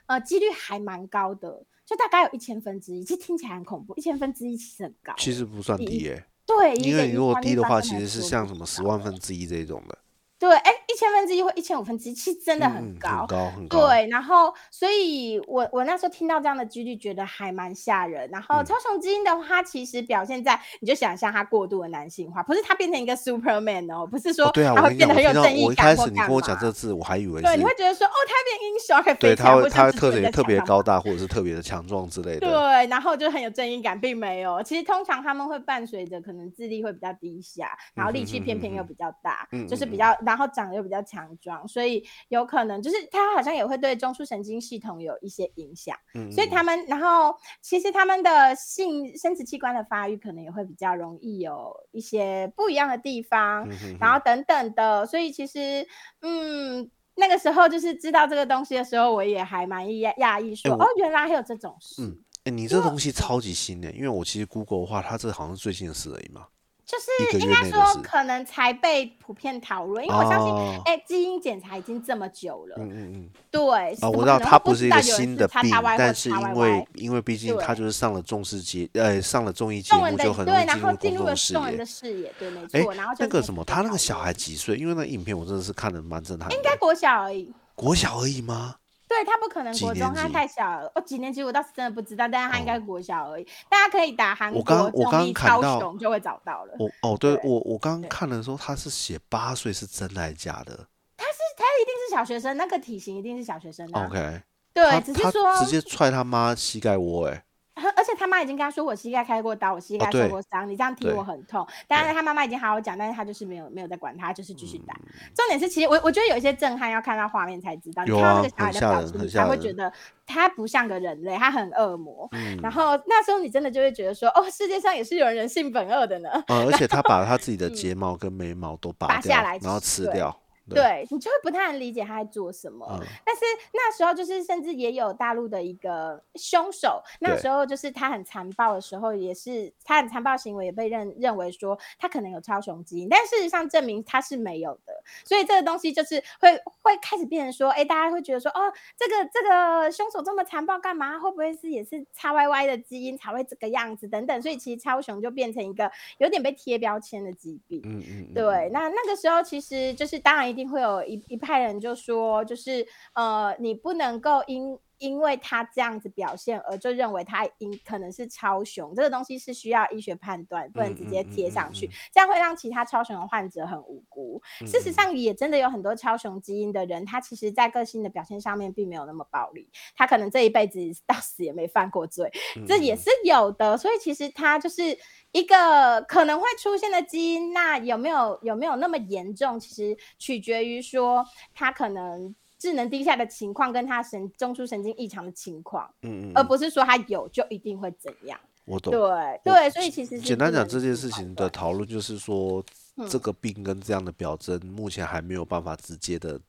[0.07, 5.17] 呃几率还蛮高的，就大概有一千分之一，其实听起来很恐怖，一千分之一其实很高欸。
[5.19, 9.97] 其实不算以低诶，对，因为你如果低的话，其实是像什么十万分之一这种的，
[10.41, 13.09] 对，哎，一千分之一或一千五分之一，其实真的很高。
[13.19, 13.87] 很高很高。
[13.87, 18.27] 对，然后所以我我那时候听到这样的几率，觉得还蛮吓人。
[18.31, 32.49] 然后嗯超雄基因的话，它其实表现在你就想象它过度的男性化，不是它变成一个 Superman 哦，不是说哦，对啊，它会变得很有正义我一感或干开始你跟我讲这个字，我还以为对，你会，觉得说哦，他变英雄，可以飞对他会他特别特别高大，或者是特别的强壮之类的。
[32.49, 34.63] 对，然后就很有正义感，并没有。
[34.63, 45.93] 其实通常他们会伴随着可能智力会比较低下，然后力气偏偏又比较大，就是比较，然后长得又比较强壮，所以有可能就是他好像也会对中枢神经系统有一些影响。
[46.13, 55.85] 嗯，嗯所以他们，然后其实他们的性生殖器官的发育可能也会比较容易有一些不一样的地方，嗯哼然后等等的，所以其实，
[56.21, 62.01] 嗯，那个时候就是知道这个东西的时候，我也还蛮讶讶异说，我哦，原来还有这种事。
[62.03, 66.47] 嗯哎，你这东西超级新的，因为我其实 Google 的话，它这好像是最近的事而已嘛。
[66.91, 73.29] 就是应该说可能才被普遍讨论，因为我相信，哦哎、基因检查已经这么久了，嗯嗯嗯。
[73.49, 73.61] 对，
[74.01, 81.85] 我知道它不是一个新的病但是因为因为毕竟它就是上了重视节，呃，上了综艺节目就很容对，易进入然后进入了公众视野众人的。
[81.85, 82.93] 视野，对，没哎错。
[82.93, 84.75] 然后就那个什么，他那个小孩几岁？
[84.75, 86.55] 因为那影片我真的是看的蛮震撼的。
[86.55, 87.49] 应该国小而已。
[87.73, 88.75] 国小而已吗？
[89.11, 90.89] 对他不可能几国中，他太小了。
[90.95, 93.45] 哦，几年级我倒是真的不知道，但是他应该哦国小而已。
[93.69, 96.73] 大家可以打韩国我刚我综艺刚看超到雄就会找到了。
[96.79, 103.85] 我哦，对对我我刚刚看的时候，他是写八岁是真的还是假的他是他一定是小学生，那个体型一定是小学生。
[103.91, 104.41] ？OK，
[104.73, 107.43] 对，只是说直接踹他妈膝盖窝，哎，他
[107.89, 111.65] 而且他妈已经跟他说，我膝盖开过刀，我膝盖受过伤，你这样踢我很痛。
[111.87, 114.93] 但是他妈妈已经好好讲，但是他就是没有没有在管他，就是继续打。
[114.93, 115.01] 嗯
[115.35, 118.03] 重点是，其实我我觉得有一些震撼，要看到画面才知道。
[118.05, 119.91] 看到那个小孩很吓人的表情，你很吓人才会觉得
[120.25, 122.27] 他不像个人类，他很恶魔。
[122.31, 126.29] 嗯，然后那时候你真的就会觉得说，哦，世界上也是有人人性本恶的呢。
[126.47, 130.35] 呃，而且他把他自己的 睫毛跟眉毛都拔下来然后吃掉。
[130.69, 132.87] 对你就会不太能理解他在做什么。
[132.91, 133.41] 嗯但是
[133.73, 144.93] 那时候就是甚至也有大陆的一个凶手，那时候就是他很残暴的时候，也是他很残暴行为也被认认为说他可能有超雄基因，但事实上证明他是没有的。
[145.25, 151.17] 所以这个东西就是会会开始变成说，哎，大家会觉得说，哦，这个这个凶手这么残暴干嘛？
[151.19, 154.41] 会不会是也是叉 Y Y 的基因才会这个样子等等？
[154.41, 157.81] 所以其实超雄就变成一个有点被贴标签的疾病。
[157.85, 162.85] 嗯嗯，嗯对，，那那个时候其实就是当然一定会有一一派人就说，就是
[163.15, 174.39] 呃，你不能够因因为他这样子表现而就认为他应可能是超雄，这个东西是需要医学判断，不能直接贴上去，这样会让其他超雄的患者很无辜。
[174.59, 182.31] 事实上，也真的有很多超雄基因的人，他其实在个性的表现上面并没有那么暴力，他可能这一辈子到死也没犯过罪，
[182.67, 183.75] 这也是有的。
[183.75, 184.95] 所以其实他就是
[185.31, 191.25] 一个可能会出现的基因，那有没有有没有那么严重，其实取决于说
[191.55, 192.35] 他可能。
[192.61, 198.39] 智能低下的情况跟他神中枢神经异常的情况，嗯嗯，而不是说他有就一定会怎样。
[198.65, 198.93] 我懂。
[198.93, 202.63] 对对，所以其实简单讲这件事情的讨论就是说，
[203.09, 206.39] 这个病跟这样的表征目前还没有办法直接的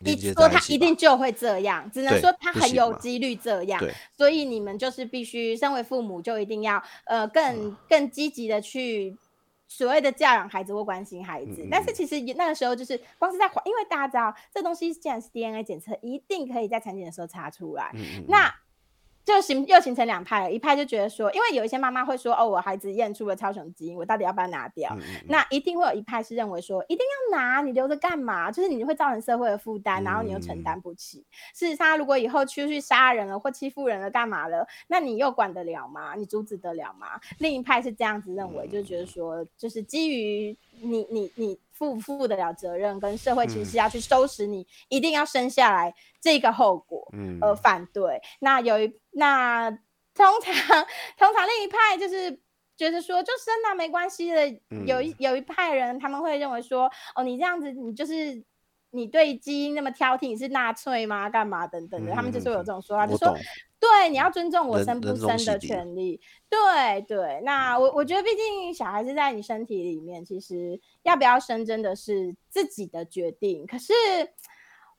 [0.00, 3.80] 你说他一定就会这样，只能说他很有几率这样。
[4.16, 9.16] 所以你们就是必须身为父母就一定要呃更更积极的去。
[9.70, 17.92] 所谓的教养孩子或关心孩子，但是其实那个时候就是光是在因为大家知道这东西既然是 DNA 检测，一定可以在产检的时候查出来。
[18.26, 18.52] 那
[19.30, 24.96] 就形又形成两派了，一派就觉得说，因为有一些妈妈会说，哦，我孩子验出了超雄基因，我到底要不要拿掉？
[25.28, 26.98] 那一定会有一派是认为说，一定
[27.30, 28.50] 要拿，你留着干嘛？
[28.50, 31.24] 就是你会造成社会的负担，然后你又承担不起。
[31.54, 34.66] 事实上，如果以后出去杀人了或欺负人了，干嘛了？
[34.88, 36.14] 那你又管得了吗？
[36.16, 37.20] 你阻止得了吗？
[37.38, 41.58] 另一派是这样子认为，就觉得说，就是基于你你你。
[41.80, 48.20] 负不负得了责任，跟社会其实要去收拾你，一定要生下来这个后果，嗯，而反对。
[48.40, 52.38] 那有一那通常通常另一派就是
[52.76, 58.44] 觉得说就生那没关系的，有一有一派人他们会认为说哦你这样子你就是
[58.90, 61.30] 你对基因那么挑剔，你是纳粹吗？
[61.30, 63.34] 干嘛等等的，他们就是有这种说法，就说。
[63.80, 66.20] 对，你要尊重我生不生的权利。
[66.48, 73.66] 对对，那我我觉得，毕竟小孩子在你身体里面，其实要不要生真的是自己的决定。
[73.66, 73.92] 可是，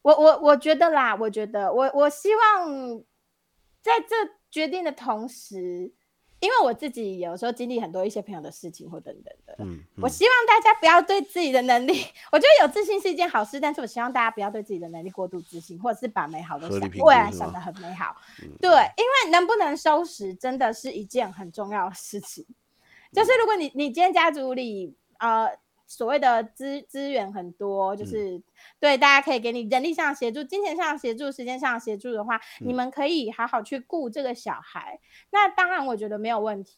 [0.01, 2.99] 我我我觉得啦，我觉得我我希望
[3.81, 4.15] 在这
[4.49, 5.93] 决定的同时。
[6.41, 18.15] 因为我自己有时候经历很多一些朋友的事情或等等的，嗯，我希望大家不要对自己的能力，我觉得有自信是一件好事，但是我希望大家不要对自己的能力过度自信，或者是把美好的想未来想的很美好，
[18.59, 22.45] 对，因为能不能收拾真的是一件很重要的事情，
[23.13, 25.49] 就是如果你你今天家族里呃。
[25.91, 28.41] 所谓的资资源很多，就是
[28.79, 34.99] 对大家可以给你人力上协助、金钱上协助、时间上协助的话，你们可以好好去顾这个小孩。
[35.31, 36.77] 那当然，我觉得没有问题。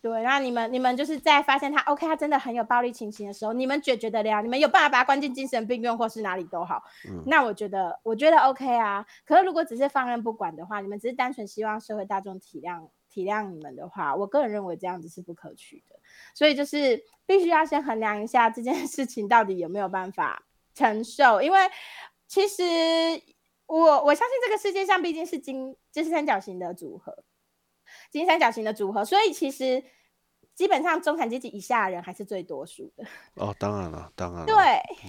[0.00, 6.82] 对，那你们你们就是在发现他 OK，他真的很有暴力情形的时候，你们解决得了，你们有办法把他关进精神病院或是哪里都好。
[7.26, 9.06] 那我觉得，我觉得 OK 啊。
[9.24, 12.88] 可是如果只是放任不管的话，你们只是单纯希望社会大众体谅
[13.18, 15.96] 体谅你们的话，我个人认为这样子是不可取的。
[16.34, 21.58] 所以就是必须要先衡量一下这件事情到底有没有办法承受，因为
[22.28, 22.62] 其实
[23.66, 27.24] 我我相信这个世界上毕竟是金就是三角形的组合，
[28.10, 29.82] 金三角形的组合，所以其实
[30.54, 33.04] 基本上中产阶级以下的人还是最多数的。
[33.34, 34.46] 哦，当然了，当然。
[34.46, 34.54] 对，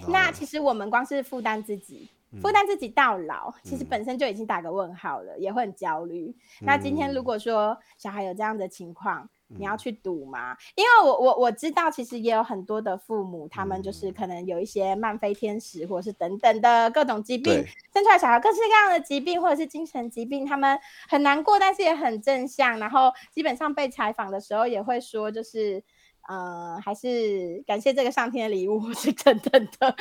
[0.07, 2.10] 那其实我们光是负担自己。
[2.42, 6.36] 负担自己到老，其实本身就已经打个问号了，也会很焦虑。
[6.62, 10.56] 那今天如果说小孩有这样的情况，你要去赌吗？
[10.76, 17.52] 因为我我我知道，其实也有很多的父母，他们就是可能有一些慢飞天使，或者是等等的各种疾病，
[17.92, 22.78] 生出来小孩各式各样的疾病，或者是精神疾病，他们很难过，但是也很正向。
[22.78, 25.84] 然后基本上被采访的时候也会说，就是
[26.28, 29.96] 呃，还是感谢这个上天的礼物，或是等等的。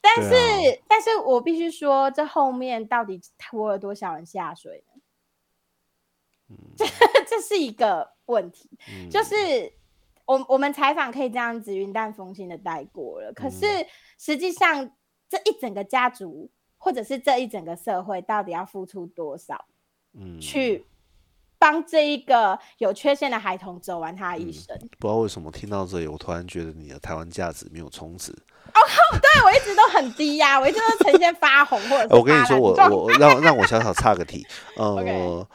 [0.00, 6.56] 但是，但是我必须说，这后面到底拖了多少人下水呢？
[6.76, 6.84] 这
[7.28, 8.70] 这是一个问题。
[9.10, 9.72] 就是
[10.24, 13.66] 我我们采访可以这样子云淡风轻的带过了，可是
[14.18, 14.90] 实际上
[15.28, 19.66] 这一整个家族，或者是这一整个社会，到底要付出多少？
[20.14, 20.86] 嗯，去。
[21.58, 24.76] 帮这一个有缺陷的孩童走完他一生。
[24.98, 28.32] 不知道为什么听到这里，我突然觉得你的台湾价值没有充值。
[28.32, 28.80] 哦，
[29.20, 32.16] 对我一直都很低呀，我一直都呈现发红或者。
[32.16, 34.46] 我跟你说，我我让让我小小岔个题，
[34.76, 35.46] 呃，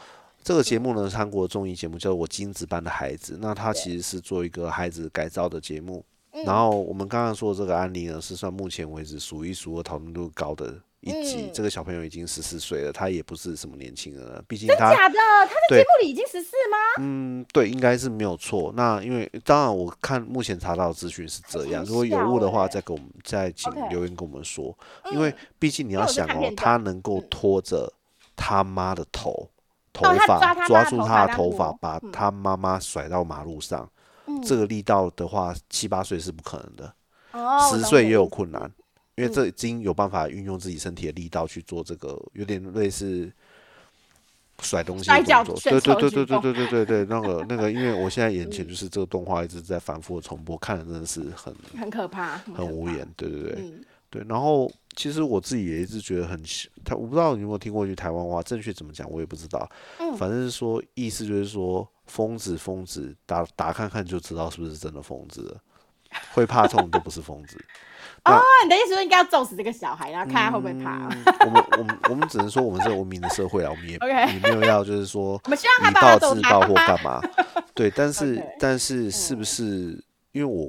[0.44, 6.04] 这个节目呢，韩国综艺节目叫《我金子般的孩子》，那它其实是做一个孩子改造的节目。
[6.46, 10.74] 然后我们刚刚说的这个案例呢，是算目前为止数一数二讨论度高的。
[11.04, 16.78] 一集，这个小朋友已经十四岁了，他也不是什么年轻人了，毕竟他假的，他在节目里已经十四吗？
[17.00, 18.72] 嗯，对，应该是没有错。
[18.76, 24.76] 那因为当然我看目前查到的资讯是这样，如果有误的话，再给我们再请留言跟我们说。
[25.12, 27.92] 因为毕竟你要想哦，他能够拖着
[28.36, 29.50] 他妈的头
[29.92, 33.90] 头发，抓住他的头发，把他妈妈甩到马路上，
[34.46, 36.94] 这个力道的话，七八岁是不可能的，
[37.70, 38.72] 十岁也有困难。
[39.16, 43.32] 因为这已经有办法运用自己身体的力道去做这个，有点类似
[44.60, 45.56] 甩东西的动作。
[45.64, 53.08] 对对对对对对对对对，那个那个，因为我现在眼前就是这个动画一直在反复的重播，看的真的是很很可怕，很无言。
[53.16, 53.74] 对对对
[54.10, 56.42] 对，然后其实我自己也一直觉得很，
[56.84, 59.70] 他我不知道你有没有听过一句台湾话，正确怎么讲我也不知道。
[60.00, 65.62] 嗯，反正是说意思就是说疯子疯子打打看看就知道是不是真的疯子了，
[66.34, 67.58] 会怕痛都不是疯子。
[68.26, 71.10] 哦，你的意思说应该要揍死这个小孩，然后看他会不会怕？
[71.46, 73.98] 我们我们我们只能说我们是文明的社会啊，我们也
[74.34, 77.22] 也没有要就是说我们希望以暴制暴或干嘛。
[77.76, 80.04] 对，但是但是是不是？
[80.32, 80.68] 因为我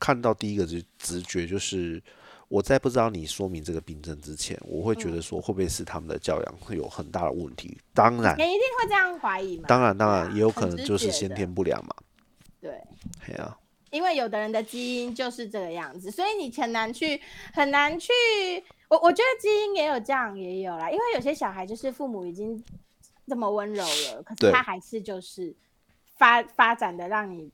[0.00, 2.02] 看到第一个直直觉就是，
[2.48, 7.78] 我在不知道你说明这个病症之前，我会觉得说会不会是他们的教养会有很大的问题？
[7.92, 9.66] 当然，你一定会这样怀疑嘛？
[9.68, 11.94] 当然当然，也有可能就是先天不良嘛。
[12.60, 12.72] 对，
[13.24, 13.56] 对啊。
[13.94, 17.20] 因为有的人的基因就是这个样子，所以你很难去
[17.52, 18.12] 很难去。
[18.88, 22.62] 我我觉得基因也有这样也有啦，因为有些小孩就是父母已经
[23.28, 25.54] 这么温柔了，可是他还是就是
[26.16, 27.50] 发发展的让你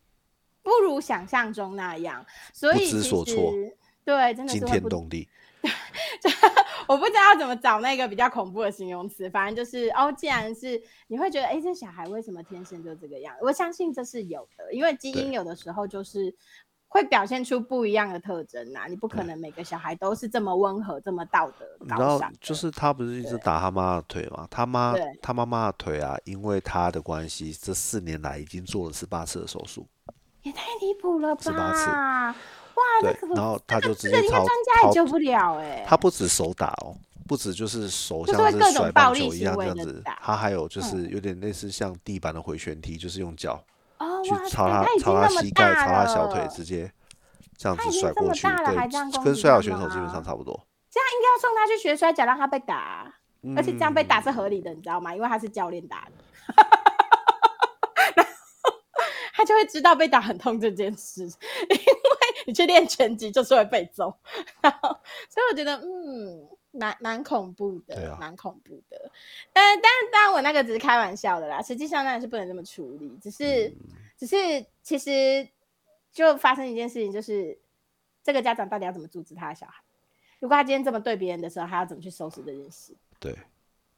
[0.62, 5.28] 不如想象中那样，所以其实对真的惊天动地。
[6.90, 13.32] 我不知道怎么找那个比较恐怖的形容词，反正就是哦，既然是你会觉得，哎，这小孩为什么天生就这个样？
[13.40, 16.34] 我相信这是有的，因为基因有的时候就是
[16.88, 18.86] 会表现出不一样的特征呐。
[18.88, 22.32] 你不可能每个小孩都是这么温和、这么道德高尚。
[22.40, 24.48] 就是他不是一直打他妈的腿吗？
[24.50, 29.86] 他妈他妈妈的腿啊，因为他的关系，这四年来已经做了十八次的手术，
[30.42, 31.42] 也太离谱了吧！
[31.42, 32.38] 十八次。
[33.02, 34.42] 对，然后他就直接超
[34.80, 36.96] 超救不了哎，他不止手打哦，
[37.28, 43.62] 不止就是手像是甩棒球一样这样子，他还有就是有点类似像地板的回旋踢，就是用脚
[44.24, 46.90] 去朝他朝他膝盖朝他小腿直接
[47.58, 50.58] 这样子甩过去，对，跟摔跤选手基本上差不多。
[50.90, 53.12] 这样应该要送他去学摔跤，让他被打，
[53.54, 55.14] 而且这样被打是合理的，你知道吗？
[55.14, 56.12] 因为他是教练打的。
[59.40, 61.22] 他就会知道被打很痛这件事，
[61.70, 61.82] 因为
[62.44, 64.14] 你去练拳击就是会被揍，
[64.60, 69.10] 所以我觉得嗯，蛮蛮恐怖的，蛮恐怖的。
[69.50, 73.74] 但但当然我那个只是开玩笑的啦，实际上当然是不能这么处理，只是
[74.18, 74.36] 只是
[74.82, 75.48] 其实
[76.12, 77.58] 就发生一件事情，就是
[78.22, 79.82] 这个家长到底要怎么阻止他的小孩？
[80.38, 82.94] 如果他今天这么对别人的时候，他要怎么去收拾这件事？
[83.18, 83.34] 对。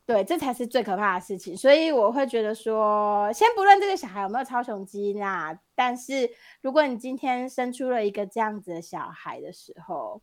[0.04, 6.28] 对，这才是最可怕的事情，所以我会觉得说，先不论这个小孩有没有超雄基因啊，但是
[6.60, 10.20] 如果你今天生出了一个这样子的小孩的时候，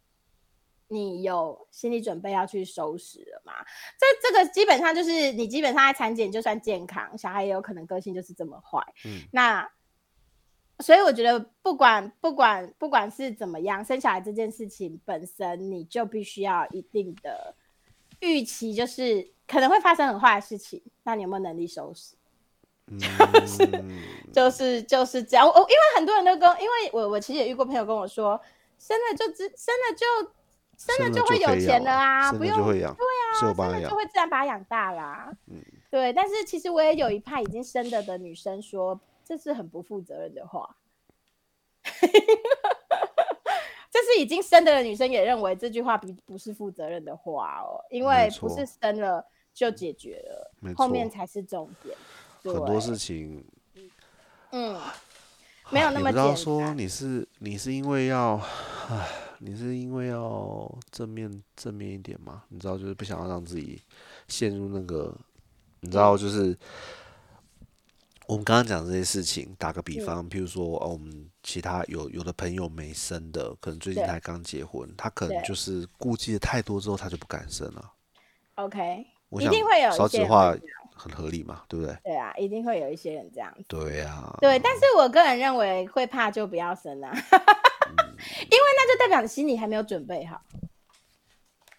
[0.89, 3.53] 你有心理准备要去收拾了吗？
[3.97, 8.85] 这这个基本上就是你基本上在产检就算健康，小孩也有可能个性就是这么坏。
[9.05, 9.71] 嗯，那
[10.79, 17.55] 所以我觉得不管不管不管是怎么样，生小孩这件事情本身，你就必须要一定的
[18.19, 19.31] 预期，就是。
[19.49, 22.15] 可能会发生很坏的事情，那你有没有能力收拾？
[22.89, 23.67] 就是
[24.33, 25.47] 就是就是这样。
[25.47, 28.39] 我因为很多人都跟，因为我我其实也遇过朋友跟我说，
[28.79, 30.05] 生了就只生了就
[30.75, 32.95] 生了就会有钱了啊，不用对啊，
[33.39, 35.31] 生了就会自然把它养大啦。
[35.47, 36.11] 嗯，对。
[36.13, 40.75] 但是其实我也有一派已经生了的女生说，这是很不负责任的话。
[43.91, 49.23] 这是已经生的女生也认为这句话不不是负责任的话哦，因为不是生了。
[49.53, 51.95] 就解决了，后面才是重点。
[52.41, 53.43] 很多事情，
[54.51, 54.79] 嗯，
[55.71, 56.37] 没有那么简单。
[56.37, 58.37] 说你是你是因为要，
[58.89, 62.43] 唉，你是因为要正面正面一点嘛？
[62.47, 63.81] 你知道，就是不想要让自己
[64.29, 65.13] 陷入那个，
[65.81, 66.57] 你知道，就是
[68.25, 69.53] 我们刚刚讲这些事情。
[69.59, 77.91] 打个比方，譬如说，哦，我们其他有有的朋友没生的，可能最近才刚结婚，他可能就是顾忌的太多之后，他就不敢生了。
[78.55, 79.05] OK。
[79.39, 80.55] 一定会有少子化
[80.95, 81.95] 很合理嘛，对不对？
[82.03, 83.63] 对啊，一定会有一些人这样子。
[83.67, 84.35] 对啊。
[84.41, 90.41] 对，但是我个人认为会怕就不要生啊， 因为那就代表你心里还没有准备好，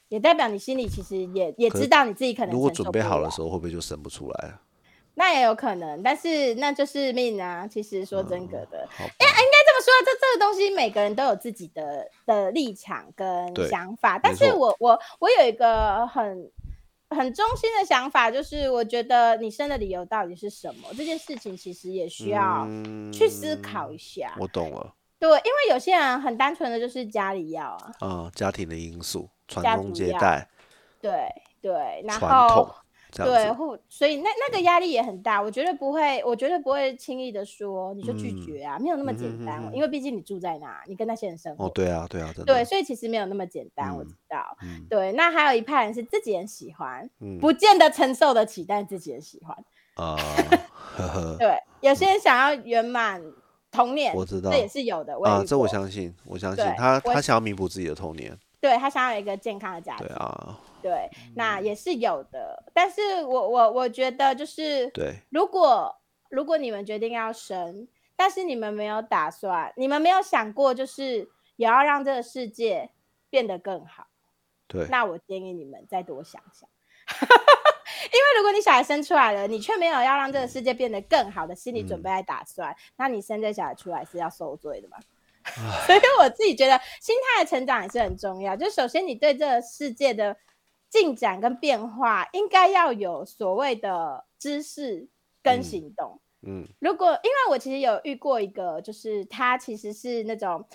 [0.09, 4.63] 也代表你心里其实也也知道你自己可能如果准备好的时候，会不会就生不出来啊？
[5.15, 7.67] 那也有可能，但是那就是命啊。
[7.67, 9.27] 其实说真格的，哎，应该
[9.67, 16.51] 这么说，这这个东西每个人都有自己的的立场跟想法，但是我我我有一个很。
[17.11, 20.89] 很中心的想法就是，我觉得你生的理由到底是什么？
[20.97, 22.67] 这件事情其实也需要
[23.13, 24.35] 去思考一下。
[24.39, 24.95] 我懂了。
[25.19, 30.49] 对，因为有些人很单纯的就是家里要啊，嗯，家庭的因素，传宗接代。
[31.01, 31.29] 对
[31.61, 32.75] 对，然后
[33.11, 33.53] 对。
[33.53, 42.33] 或所以那那个压力也很大，我绝对不会，我绝对不会轻易的说你就拒嗯绝啊，没有那么简单，嗯哼哼哼因为毕竟你住在那，你跟那些人生活，哦，对啊，对啊。
[42.47, 44.57] 对，所以其实没有那么简单，我嗯知道。
[44.63, 49.57] 嗯对，那还有一派人是自己很喜欢，嗯不见得承受得起，但自己很喜欢。
[49.97, 50.17] 啊，
[50.97, 53.23] 呵 呵，对，有些人想要圆满
[53.71, 55.15] 童年，我知道这也是有的。
[55.23, 58.37] 啊，遇这我相信，我相信他他想要弥补自己的童年。
[58.61, 62.65] 对他想要有一个健康的家庭对，啊，对，那也是有的。
[62.73, 65.95] 但是我我我觉得就是，对，如果
[66.29, 72.91] 如果你们决定要生，但是你们没有打算，你们没有想过，就是也要让这个世界
[73.29, 74.07] 变得更好，
[74.67, 76.69] 对，那我建议你们再多想想。
[78.03, 84.97] 因为如果你小孩生出来了，你却没有要让这个世界变得更好的心理嗯准备来打算，那你生这小孩出来是要受罪的嘛？
[85.87, 88.55] 所以我自己觉得心态的成长也是很重要。
[88.55, 90.37] 就首先你对这个世界的
[90.91, 95.09] 进展跟变化，应该要有所谓的知识
[95.43, 96.21] 跟嗯行动。
[96.43, 100.67] 嗯如果因为我其实有遇过一个，就是他其实是那种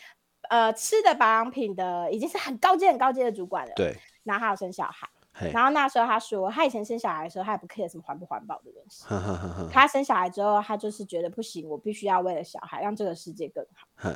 [0.50, 5.08] 呃吃的保养品的，已经是很高阶很高阶的主管了，，对，然后他有生小孩。
[5.52, 9.04] 然后那时候他说，他以前生小孩的时候，他也不 care 什么环不环保这件事。
[9.04, 14.16] 呵呵呵呵，他生小孩之后，他就是觉得不行，我必须要为了小孩让这个世界更好，嘿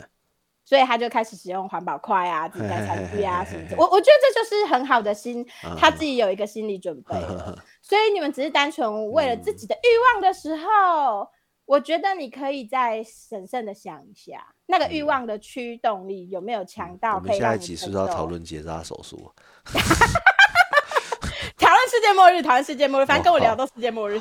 [0.69, 3.75] 所以他就开始使用环保筷啊、自己带餐具啊什么的。
[3.75, 5.43] 我我觉得这就是很好的心，
[5.79, 7.15] 他啊自己有一个心理准备
[7.81, 11.27] 所以你们只是单纯为了自己的欲望的时候，
[11.65, 19.33] 我觉得你可以再审慎的想一下，那个欲望的驱动力有没有强到嗯我们下可以让你一集是不是要讨论结扎手术？
[21.57, 24.19] 讨论世界末日，讨论世界末日，反正跟我聊到世界末日。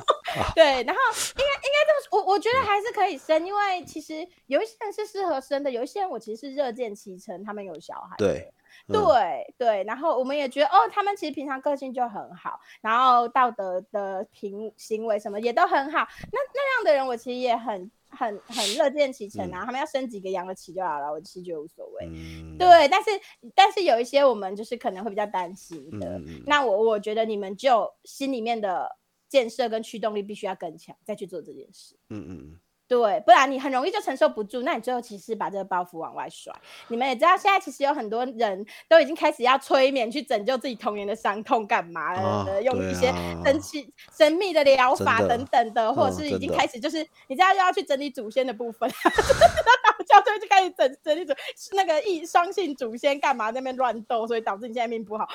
[0.54, 1.00] 对，然后
[1.36, 1.49] 应该应
[1.80, 8.26] 该这么说，我我觉得还是可以生，因为其实有一些人是适合生的，有一些人我其实是热见其成，他们有小孩的。
[8.26, 8.52] 对，
[8.88, 16.06] 嗯对对，然后我们也觉得哦，他们其实平常个性就很好，然后道德的评行为什么也都很好。
[16.32, 19.64] 那那样的人，我其实也很很很乐见其成啊。
[19.64, 22.06] 他们要生几个养得起就好了，我其实觉得无所谓。
[22.06, 23.10] 嗯，对，但是
[23.54, 26.20] 但是有一些我们就是可能会比较担心的。
[26.46, 28.96] 那我我觉得你们就心里面的
[29.30, 31.96] 建设跟驱动力必须要更强，再去做这件事。
[32.10, 36.52] 嗯嗯对，不然你很容易就承受不住，那你最后其实把这个包袱往外甩。
[36.88, 42.20] 你们也知道，现在其实有很多人都已经开始要催眠去拯救自己童年的伤痛，干嘛了？
[42.20, 43.12] 啊用一些
[43.44, 51.32] 神奇、神秘的疗法等等的，或者嗯是已经开始就是你知道又要去整理祖先的部分， 道教就会就开始整整理祖
[51.76, 55.28] 那个异双性祖先干嘛那边乱斗，所以导致你现在命不好，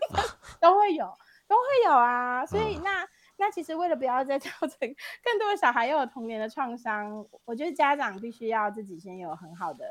[0.60, 1.10] 都会有，
[1.48, 2.44] 都会有啊。
[2.44, 2.82] 所以嗯
[3.40, 3.50] 那。
[3.50, 9.84] 其实为了不要再 造成更多的小孩又有童年的创伤，我觉得家长必须要自己先有很好的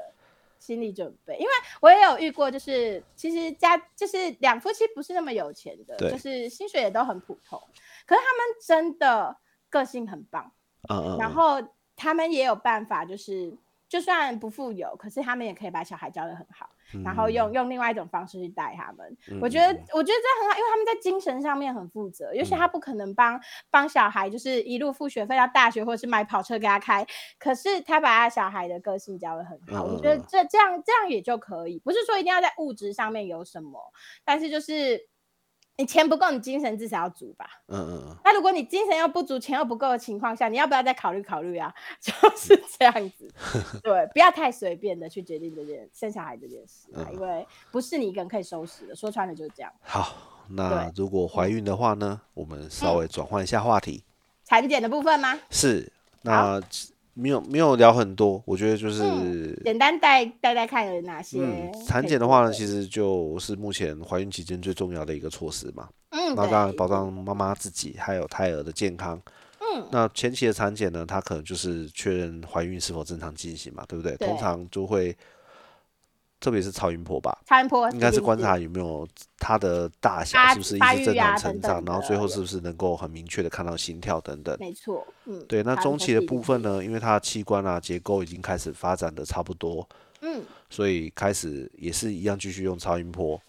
[0.58, 7.62] 心理准备，因为我也有遇过，就是其实家就是两夫妻不是那么有钱的，对就是薪水也都很普通，
[8.06, 9.36] 可是他们真的
[9.70, 10.50] 个性很棒，
[11.20, 11.62] 然后
[11.98, 13.54] 他们也有办法，就是
[13.90, 16.70] 就算不富有，可是他们也可以把小孩教得很好，
[17.04, 19.18] 然后用用另外一种方式去带他们。
[19.32, 27.06] 嗯我觉得我觉得这很好，因为他们在精神上面很负责，尤其他不可能帮帮小孩就是一路付学费到大学，或者是买跑车给他开，
[27.38, 33.80] 可是他把他小孩的个性教得很好，我觉得这这样这样也就可以，不是说一定要在物质上面有什么，
[34.24, 35.08] 但是就是。
[35.80, 37.46] 你钱不够，你精神至少要足吧。
[37.70, 41.74] 嗯嗯嗯，那如果你精神又不足、钱又不够的情况下，你要不要再考虑考虑啊？
[42.02, 43.32] 就是这样子，
[43.82, 48.94] 对，不要太随便的去决定这件生小孩这件事啊，嗯因为不是你一个人可以收拾的。
[48.94, 49.72] 说穿了就是这样。
[49.80, 50.14] 好，
[50.50, 54.04] 那如果怀孕的话呢，我们稍微转换一下话题，
[54.44, 55.40] 产检的部分吗？
[55.50, 55.90] 是
[56.24, 56.62] 那
[57.20, 65.90] 没有没有聊很多，我觉得就是简单带带带看有哪些嗯，产检的话呢，其实就是目前怀孕期间最重要的一个措施嘛。
[66.12, 69.22] 嗯，那当然保障妈妈自己还有胎儿的健康。
[69.60, 74.16] 嗯，那前期的产检呢，它可能就是确认怀孕是否正常进行嘛，对不对？
[74.16, 75.16] 对通常就会，
[76.40, 84.56] 特别是超音波吧，超音波应该是观察有没有它的大小是不是一直正常成长，然后最后是不是能够很明确的看到心跳等等。
[84.60, 89.88] 没错，嗯，对，那中期的部分呢，因为它的器官啊结构已经开始发展的差不多，
[90.22, 93.42] 嗯，所以开始也是一样继续用超音波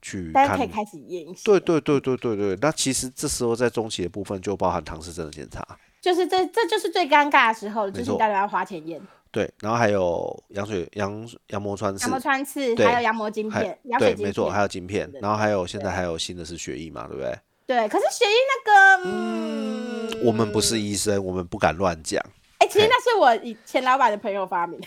[0.00, 1.42] 去看大家可以开始验血。
[1.44, 5.66] 对对对对对对，那其实这时候在中期的部分就包含唐氏症的检查，
[6.00, 9.00] 就是这这就是最尴尬的时候，就是你到底要花钱验
[9.36, 17.38] 对，然后还有羊水羊羊膜穿刺羊，膜穿刺，还有羊膜晶片，羊水对，没错，还有晶片，然后还有现在还有新的是血液嘛，对不对？
[17.66, 18.30] 对，可是血液
[18.64, 22.18] 那个，嗯，我们不是医生，我们不敢乱讲。
[22.60, 24.80] 哎、其实那是我以前老板的朋友发明，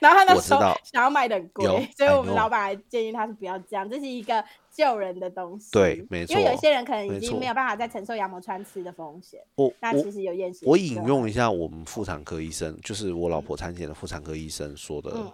[0.00, 1.64] 然后他那时候我知道想要卖的很贵，
[1.96, 5.70] 所以我们老板还建议他是不要这样，这是一个救人的东西。
[5.70, 10.66] 对没错因为有错些人可能已经没有办法再承受羊膜穿刺的风险，我我那其实有验血。
[10.66, 15.12] 我引用一下我们妇产科医生，就是我老婆产检的妇产科医生说的。
[15.14, 15.32] 嗯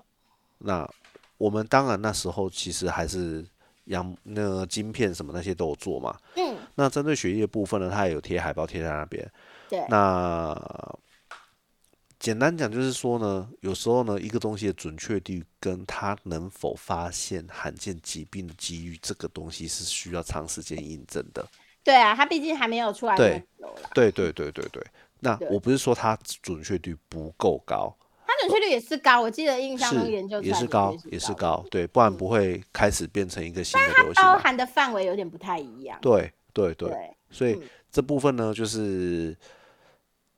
[0.58, 0.88] 那
[1.36, 3.44] 我们当然那时候其实还是
[3.84, 6.16] 羊那个晶片什么那些都有做嘛。
[6.34, 9.30] 嗯，那针对血液的部分呢，它也有贴海报贴在那边。
[9.68, 10.58] 对，那
[12.26, 21.46] 简单讲就是说呢，有时候呢，一个东西的准确率跟它能否发现罕见疾病的机遇，这个东西是需要长时间印证的。
[21.84, 23.40] 对啊，它毕竟还没有出来对，
[23.94, 24.84] 对对对对对。
[25.20, 27.96] 那对我不是说它准确率不够高，
[28.26, 34.32] 它准确率也是高，我记得印象中研究也是高也是高高，对，不然不会开始变成一个新的流行嘛。
[34.32, 35.96] 包含的范围有点不太一样。
[36.02, 37.62] 对对对，对，所以嗯
[37.92, 39.36] 这部分呢，就是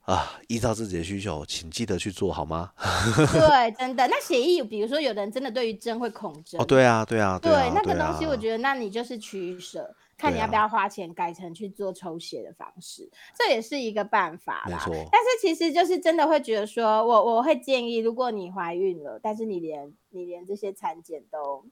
[0.09, 2.73] 啊，依照自己的需求，请记得去做好吗？
[3.31, 4.09] 对，真的。
[4.09, 13.07] 那协议，比如说有的人真的对于针会恐针，哦，对啊，对啊，对啊，那个东西，我觉得那你就是取舍，看你要不要花钱改成去做抽血的方式，
[13.37, 14.83] 这也是一个办法啦。
[15.13, 21.67] 但是其实就是真的会觉得说，我我会建议，如果你怀孕了，但是你连你连这些产检都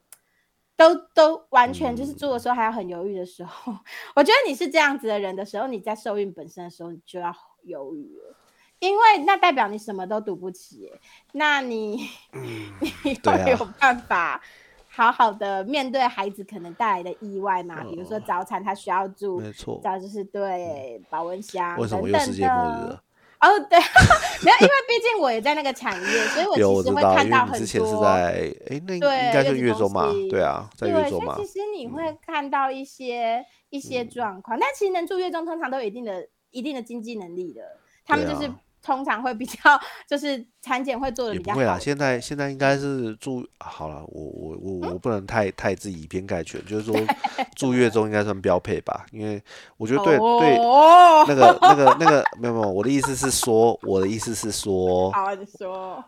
[0.76, 3.72] 都都完全就是做的时候还要很犹豫的时候，
[4.14, 7.34] 我觉得你是这样子的人的时候，你在受孕本身的时候，你就要
[7.66, 8.34] 犹豫了。
[8.78, 10.92] 因为那代表你什么都赌不起，
[11.32, 12.08] 那你、
[13.02, 14.42] 你会有办法
[14.86, 17.82] 好好的面对孩子可能带来的意外嘛？
[17.84, 19.80] 比如说早产，他需要住没错。
[19.82, 23.02] 早就是对保温箱为什么等等的了？
[23.40, 23.78] 哦，对，
[24.44, 28.02] 没有，因为毕竟我也在那个产业，所以我其实会看到很你之前是多。
[28.02, 30.12] 在哎，那应对应该是月子中嘛？
[30.30, 31.46] 对啊，在对，月中嘛嗯所以。
[31.46, 36.26] 其实你会看到一些、一些状况，但其实能住月中通常都有一定的
[36.56, 37.60] 一定的经济能力的，
[38.06, 38.50] 他们就是
[38.82, 39.58] 通常会比较
[40.08, 41.78] 就是产检会做的也不会啦，比较好。
[41.78, 46.96] 现在现在应该是住好了，我我我我不能太太自己以偏概全，就是说
[47.56, 49.42] 住月中应该算标配吧，因为
[49.76, 56.02] 我觉得对对哦，那个那个那个没有没有，我的意思是说，我的意思是说，好，你说，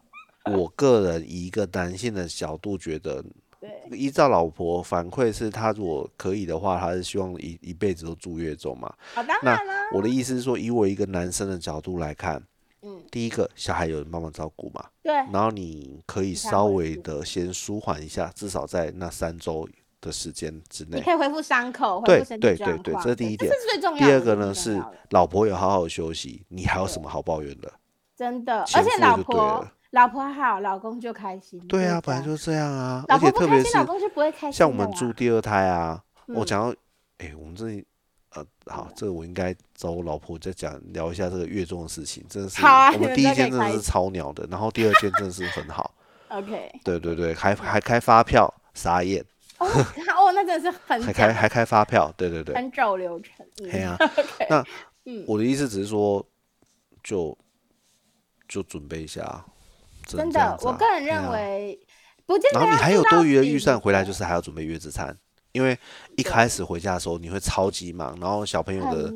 [0.44, 3.22] 我个人以一个男性的角度觉得，
[3.61, 8.92] 对，依照老婆反馈是，他如果可以的话，他是希望一一辈子都住月中嘛。
[9.14, 12.42] 好，当那然啦，我的意思是说，以我一个男生的角度来看，
[12.82, 19.68] 嗯，第一个小孩有人帮忙照顾嘛，对，然后你可以稍微的先舒缓一下，至少在那三周
[20.00, 20.98] 的时间之内。
[20.98, 24.06] 你可以恢复伤口，恢对复身体对对对状况这是第一点这是最重要的。
[24.06, 24.80] 第二个呢是
[25.11, 27.72] 老婆有好好休息，你还有什么好抱怨的？
[28.16, 31.59] 真的，而且老婆了老婆好，老公就开心。
[31.66, 34.53] 对啊，本来就是这样啊，老而且婆不开心，特别是老公就不会开心。
[34.53, 36.76] 像我们住，第二胎啊，我嗯讲到，
[37.18, 37.86] 哎、我们这里
[38.34, 45.95] 呃，好，这个我应该找我老婆再讲聊一下这个月中的事情，真的是，好啊我们第一们都可以间真的是超鸟的，然后第二件真的是很好，
[46.28, 49.24] OK，对对对，还还开发票，傻眼，
[49.57, 53.47] 哦，哦，那真的是很还开还开发票，对对对，很走流程。
[53.62, 53.97] 嗯嘿啊
[54.51, 54.62] 那
[55.07, 56.24] 嗯，我的意思只是说，
[57.03, 57.36] 就
[58.47, 59.43] 就准备一下
[60.16, 61.78] 真的我个人认为
[62.24, 65.14] 不见得然后你还有多余的预算回来，就是还要准备月子餐，
[65.52, 65.78] 因为
[66.16, 69.12] 一开始回家的时候你会超级忙，然后小朋友的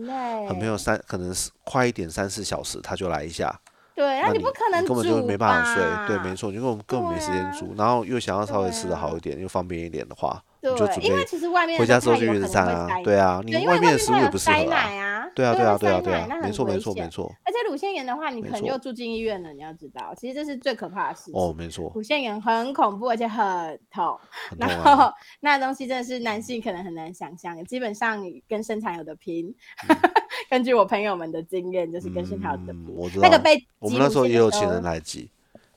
[0.49, 3.55] 小朋友三可能是快一点三四小时他就来一下，
[3.95, 21.35] 对，那那你不可能根本就没办法睡，对，没错，因为我们根本没时间煮，然后又想要稍微吃的好一点，又方便一点的话，你就准对，因为备其实外面回家之后就就月子餐啊，对啊，啊，你外面的食物也不适合啊，对啊，对啊，会对啊，对啊，没错没错没错，而且乳腺炎的话，你可能没错就住进医院了，你要知道，其实这是最可怕的事情。
[21.35, 24.19] 哦，没错，乳腺炎很恐怖，而且很痛。
[24.51, 29.55] 很痛然啊，后那东西真的是男性可能很难想象，基本上跟生产有的拼。
[30.51, 32.95] 根据我朋友们的经验，就是跟生产有的嗯，拼。
[32.95, 35.31] 我知道，那个被我们那时候也有情人来挤，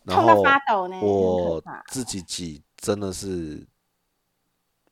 [0.03, 3.65] 然痛到发抖呢，我自己挤真的是，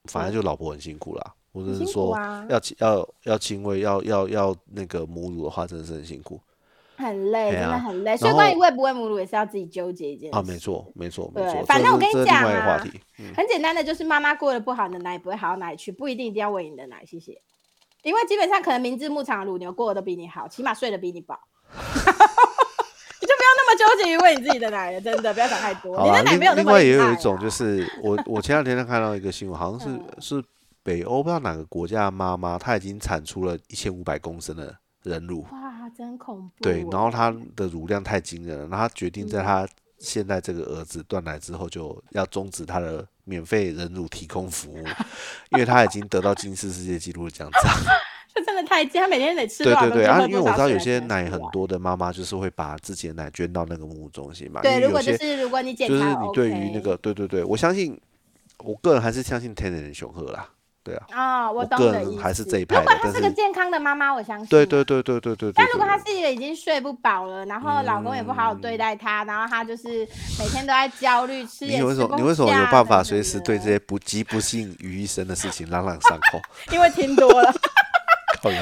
[0.05, 1.33] 反正就老婆很辛苦啦。
[1.53, 6.37] 我只很辛苦是说啊要要要亲喂，要要要那个母乳的话，真的是很辛苦
[6.97, 8.17] 很累，真的很累。
[8.17, 10.37] 所以关于喂不喂母乳也是要自己纠结一件事。
[10.37, 11.63] 啊，没错没错没错。
[11.65, 17.41] 反正我跟你讲啊外一个话题，嗯，很简单的，就是妈妈过得不好，你的奶不会好到哪里去，不一定一定要喂你的奶，谢谢。
[18.03, 21.39] 因为基本上可能明治牧场的乳牛过得都比你好，起码睡得比你饱，
[21.73, 25.97] 你就不要那么纠结于喂你自己的奶了，真的不要想太多。
[26.03, 30.43] 你的奶没有那么另外也有一种就是我我前两天看到一个新闻，好像是 嗯是
[30.83, 36.73] 北欧不知道哪个国家的妈妈，她已经产出了一千五百公升的人乳，哇，真恐怖欸。
[36.73, 39.67] 对，然后她的乳量太惊人了，然后她决定在嗯她
[39.97, 44.83] 现在这个儿子断奶之后，就要终止她的免费人乳提供服务，
[45.51, 47.63] 因为她已经得到金氏世界纪录的奖章。
[48.35, 57.95] 这真的太惊，他每天得吃对对对啊，因为我知道有些奶很多的妈妈就是会把自己的奶捐到那个母乳中心嘛，对，如果就是如果你检就是你对于那个对对对，我相信
[58.63, 60.49] 我个人还是相信天然的雄鹤啦，
[60.83, 64.47] 对啊，啊、我我个懂你的意人还是思这一派的如果她是是个健康的妈妈，我相信。
[64.47, 64.83] 对对。
[64.83, 65.53] 对对对对对。
[65.55, 70.05] 但如果她是一个已经睡不饱了，然后老公也不好好对待她，然后她就是
[70.37, 76.41] 每天都在焦虑，吃也你为什么你为什么有下办法随时对这些 不急不幸于一身的事情朗朗上口？
[76.71, 77.53] 因为听多了。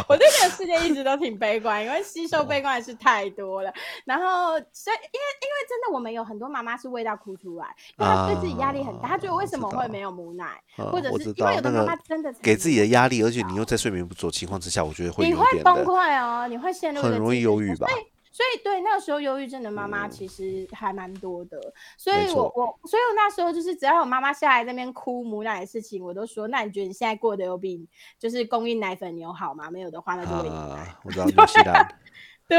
[0.08, 3.74] 我对这个世界一直都挺悲观，因为吸收悲观的事太多了。
[4.06, 7.68] 然后，所以因为因为真的，我们有很多妈妈是喂到哭出来，
[7.98, 17.76] 因为她对自己压力很大，她觉得为什么会没有母奶，呃或者是因为有的妈妈真的给自己的压力，而且你又在睡眠不足的情况之下，我觉得会你会崩溃哦，你会陷入很容易忧郁。
[17.76, 17.88] 吧
[18.32, 21.60] 所以对那个时候忧郁症的妈妈其实还蛮多的，
[21.98, 27.86] 所以我我所以我那时候就是只要我妈妈下来那边哭母奶的事情，我都说，那你觉得你现在过得有比
[28.18, 29.70] 就是供应奶粉牛好吗？
[29.70, 30.76] 没有的话，那就喂牛奶。
[30.76, 31.26] 啊，我知道
[32.48, 32.58] 对，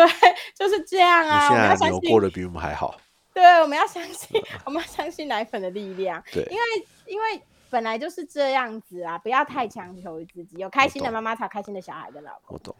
[0.55, 2.95] 就是这样啊，我纽西们要相信牛过，得比我们还好。
[3.35, 6.63] 对，我们要相信， 我们要相信奶粉的力量，对因为
[7.07, 7.43] 因为
[7.73, 12.55] 本来就是这样子啊，不要太强求于自己，有开心的妈妈才有开心的小孩跟老公。
[12.55, 12.77] 我懂。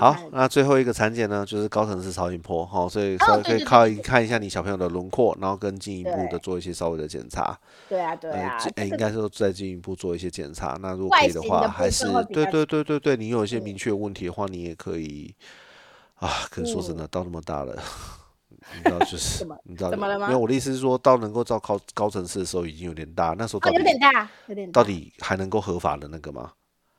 [0.00, 7.58] 好那最后一个产检呢，就是高层次超音波，哈，所以哦稍微对对对可以看对对看一下你小朋友的轮廓，然后跟进一步的做一些稍微的检查。
[7.88, 10.78] 对啊，对啊，呃，应这个该是再进一步做一些检查。
[10.80, 15.34] 那如果可以的话，的还是对对对对对，你有一些嗯明确问题的话，你也可以
[16.16, 16.28] 啊。
[16.50, 17.76] 可是说真的，到那么大了，
[18.74, 26.52] 你知道就是嗯 怎么你知道怎么了吗没有，我的意思是说到能够照高高层次的时候已经有点大，那时候哦到底有点大，有点大到底还能够合法的那个吗？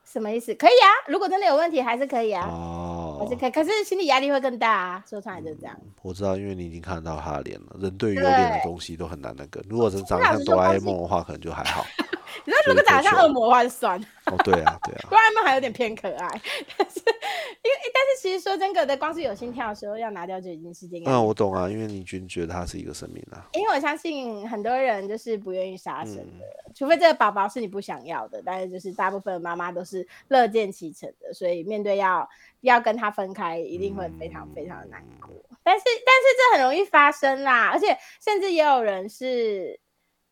[0.05, 0.55] 什么意思？
[0.55, 5.77] 可以啊，如果真的有问题还是可以啊，哦还哦是，可以，可是心理压力会更大啊，说穿来就是这样。
[6.01, 7.75] 我知道，因为你已经看到他的脸了。
[7.79, 9.61] 人对于有脸的对东西都很难那个。
[9.69, 11.85] 如果是长得像哆啦 A 梦的话，可能就还好。
[12.45, 16.41] 你说如果长得像恶魔的话就算了，哦，对啊，对啊，哆啦 A 梦还有点偏可爱，
[16.77, 23.47] 但是因为但是其实说真的，光是有心跳的时候要拿掉就已经是件嗯，我懂啊，因为你觉觉得它是一个生命啊。
[23.53, 26.73] 因为我相信很多人就是不愿意杀生的，嗯。
[26.75, 32.29] 除非这个宝宝是你不想要的，但是就是大部分的妈妈都是乐见其成的，所以面对要
[32.61, 35.29] 要跟他分开，一定会非常非常的难过。
[35.63, 39.79] 但是但是这很容易发生啦，而且甚至也有人是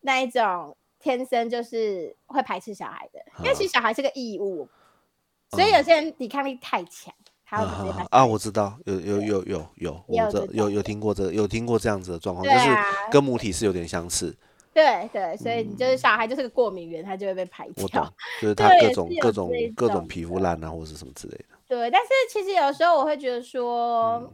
[0.02, 0.76] 那一种
[1.06, 4.68] 天生就是会排斥小孩的，因为其实小孩是个异物，
[5.50, 8.26] 所以有些人抵抗力太强，他会直接把啊啊！
[8.26, 12.68] 我知道，有有有有有，有这有有听过这有听过这样子的状况，就是
[13.08, 14.36] 跟母体是有点相似。
[14.74, 21.44] 对对，所以你就是小孩就是个过敏源，他就会被排我掉懂。，就是 他各种各种各种种皮肤烂啊，或者是什么之类的。
[21.68, 24.30] 对，但是其实有时候我会觉得说，嗯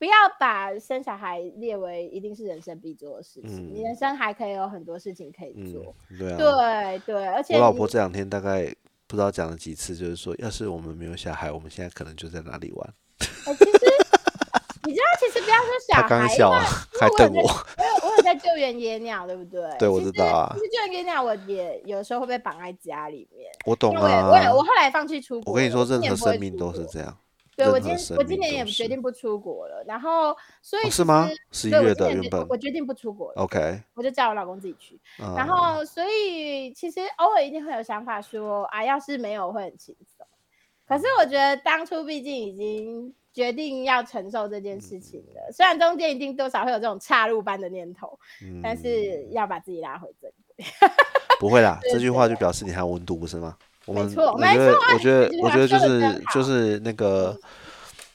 [0.00, 6.38] 不要把生小孩列为一定是人生必做的事情，你嗯人生还可以有很多事情可以嗯做。，对啊。
[6.38, 8.74] 对对，而且我老婆这两天大概
[9.06, 12.94] 不知道讲了几次，就是说，要是我们没有小孩，我们现在可能就在哪里玩。
[13.44, 13.70] 呃其实
[14.88, 16.64] 你知道，其实不要说小孩，他，刚笑啊，
[16.98, 17.42] 还瞪我。
[17.42, 19.60] 我有在我有在救援野鸟，对不对？
[19.78, 24.62] 对我知道啊其实救援野鸟，我也有时候会被绑在家里面，我懂啊我也我。
[24.62, 25.52] 后来放弃出国。
[25.52, 27.14] 我跟你说，任何生命都是这样。
[27.64, 34.98] 对我今我今年也决定不出国了，然后所以哦是吗实11对我今年月的原本我决定不出国了，OK，我就叫我老公自己去。
[35.20, 40.26] 嗯然后所以其实偶尔一定会有想法说啊，要是没有会很轻松。
[40.86, 48.18] 可是我觉得当初毕竟已经决定要承受这件事情了，虽然中间一定多少会有这种岔路般的念头，
[48.62, 50.66] 但是要把自己拉回正轨。
[51.38, 53.56] 不会啦， 对这句话就表示你还有温度，不是吗？
[53.90, 57.36] 我们没错我觉得没错我觉得我觉得就是就是那个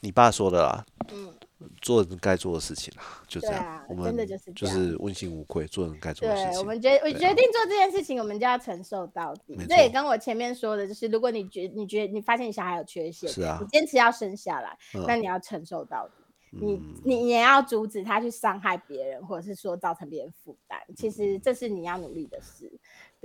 [0.01, 1.33] 你爸说的啦，嗯，
[1.81, 3.83] 做人该做的事情啦，就这样。
[3.89, 6.63] 我真的们就是就是问心无愧，做人该做的事对，我。
[6.63, 9.65] 们决我决定做这件事情，我们就要承受到底没。
[9.65, 16.23] 这也跟我前面说的，就是如果你觉你觉你发现你小孩有缺陷，是啊你坚持要生下来，嗯那你要承受到底。
[16.57, 20.79] 你嗯你也要阻止他去伤害别人，或者是说造成别人负担。
[20.95, 22.71] 其实这是你要努力的事。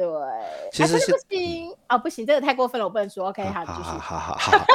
[0.06, 3.28] 对，其实是啊不行哦，不行，这个太过分了，我不能说。
[3.28, 3.98] OK，好，好好。
[4.00, 4.66] 好好好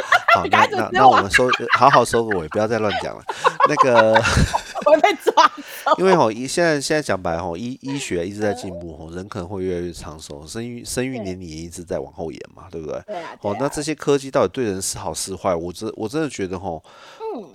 [0.50, 1.48] 那那那我们收
[1.78, 3.22] 好好收个尾，不要再乱讲了。
[3.68, 4.12] 那个，
[4.84, 5.50] 我会被抓。
[5.96, 13.00] 因为吼，医现在现在讲白吼，医医学一直在进步吼，人可能会越来越长寿，生育生育年龄也一直在往后延嘛，对不对？
[13.06, 15.54] 对啊，对哦，那啊这些科技到底对人是好是坏？
[15.54, 16.82] 我真我真的觉得吼，
[17.20, 17.48] 嗯，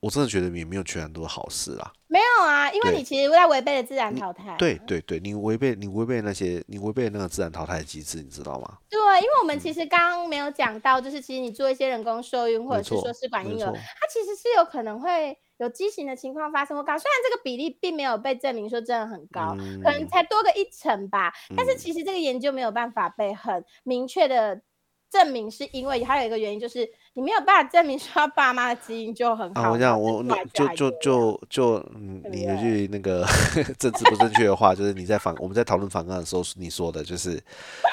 [0.00, 1.92] 我真的觉得也没有全然都是好事啦。
[2.06, 4.56] 没有啊，因为你其实在违背了自然淘汰。
[4.58, 8.78] 对对对，你违背你违背那些你违背那个自然淘汰的机制，你知道吗？
[8.88, 24.62] 对，因为我们其实刚刚没有讲到，就是其实你做一些人工受孕或者是说试管婴儿，它其实是有可能会有畸形的情况发生或高，虽然这个比例并没有被证明说真的很高，嗯可能才多个一成吧，但是嗯其实这个研究没有办法被很明确的。
[25.10, 29.62] 证明是因为还有一个原因，就是你没有办法证明说他爸妈的基因就很好。
[29.62, 33.26] 啊，我讲我就就就就嗯，你有句那个
[33.78, 37.42] 政治不正确的话，就是你在反我们在讨论反抗的时候你说的，就是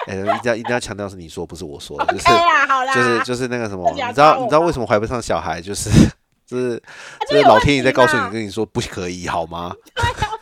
[0.08, 2.26] 哎，一定要一定要强调是你说，不是我说的，就是
[2.94, 5.90] 就是就是那个什么，你知道你知道为什么怀不上小孩，就是
[6.46, 6.82] 就是
[7.28, 9.74] 就是老天爷在告诉你跟你说不可以，好吗？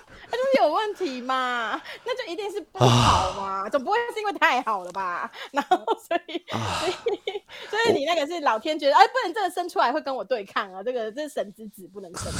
[0.55, 1.81] 有问题嘛？
[2.05, 3.69] 那就一定是不好嘛？
[3.69, 5.29] 总不会是因为太好了吧？
[5.51, 5.77] 然后
[6.07, 6.93] 所以所以
[7.69, 10.83] 所以你那个是老天觉得哎，不能这个生出来会跟我对抗啊！
[10.83, 12.31] 这个这是神之子不能生，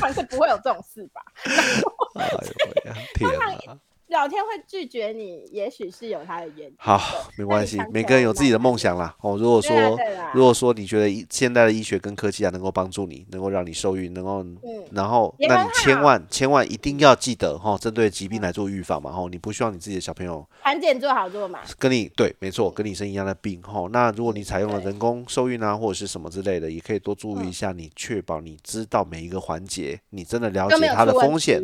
[0.00, 1.22] 反正不会有这种事吧？
[3.14, 3.78] 天哪！
[4.12, 6.74] 老天会拒绝你，也许是有他的原因。
[6.78, 7.00] 好，
[7.36, 9.14] 没关系，每个人有自己的梦想啦。
[9.20, 9.98] 哦，如果说
[10.34, 14.44] 如果说你觉得现代的医学跟科技啊能够帮助你，能够让你受孕，能够，
[14.92, 19.10] 然后那你千万千万一定要记得哈，针对疾病来做预防嘛。
[19.10, 21.60] 哈，你不希望你自己的小朋友产检做好做嘛？
[21.78, 23.88] 跟你对，没错，跟你生一样的病哈。
[23.90, 31.62] 那如果你采用了人工受孕啊，或者是什么之类的，也可以多注意一下，你确保你知道每一个环节，你真的了解它的风险。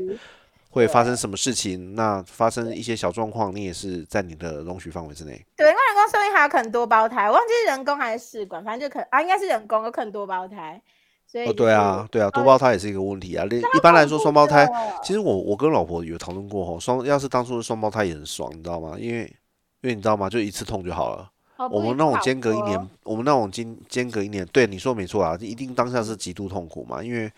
[0.78, 1.94] 会发生什么事情？
[1.94, 5.32] 那发生一些小状况，你也是在你的容许范围之内。
[5.56, 10.80] 对，因为人工受孕还有可能多胞胎，忘记是人工还是试管，反正就可啊，应该是人工，有可能多胞胎。
[11.26, 13.44] 所以，对啊，对啊，多胞胎也是一个问题啊。
[13.44, 14.66] 一般来说，双胞胎，
[15.02, 18.96] 其实我我跟老婆有讨论过吼，双要是当初是双胞胎也很爽，你知道吗？
[18.98, 19.24] 因为
[19.82, 20.30] 因为你知道吗？
[20.30, 21.30] 就一次痛就好了。
[21.70, 27.30] 我们那种间隔一年，我们那种间间隔一年，对你说没错啊，一定当下是极度痛苦嘛，因为。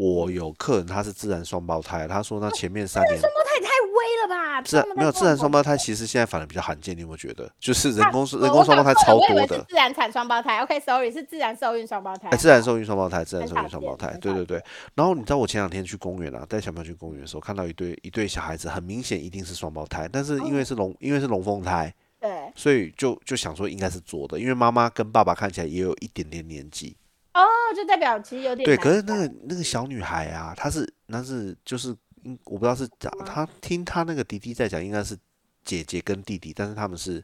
[0.00, 4.62] 我有客人，他是自然双胞胎，他说那前面三年双胞胎太微了吧？
[4.62, 7.50] 自然没有自然双胞胎，其实现在反而比较罕见，你有没有觉得？
[7.60, 9.62] 就是人工人工双胞胎超多的。
[9.68, 12.34] 自然产双胞胎，OK，Sorry，是自然受孕双胞胎。
[12.38, 14.64] 自然受孕双胞胎，自然受孕双胞胎，对对对。
[14.94, 26.96] 然后你知道我前两天去公园啊，带小朋友去公园的时候，看到一对一对小孩子，很明显一定是双胞胎，但是因为是龙，因为是龙凤胎，对，所以就就想说应该是做的，因为妈妈跟爸爸看起来也有一点点年纪。
[27.32, 27.42] 哦，
[27.76, 31.96] 就代表其实有点对，可是那个那个小女孩啊，她是那是就是，
[32.44, 35.16] 我不知道是咋她听她那个弟弟在讲，应该是
[35.64, 37.22] 姐姐跟弟弟，但是他们是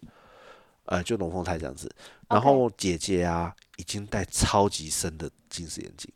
[0.84, 1.90] 呃就龙凤胎这样子。
[2.28, 6.12] 然后姐姐啊，已经戴超级深的近视眼镜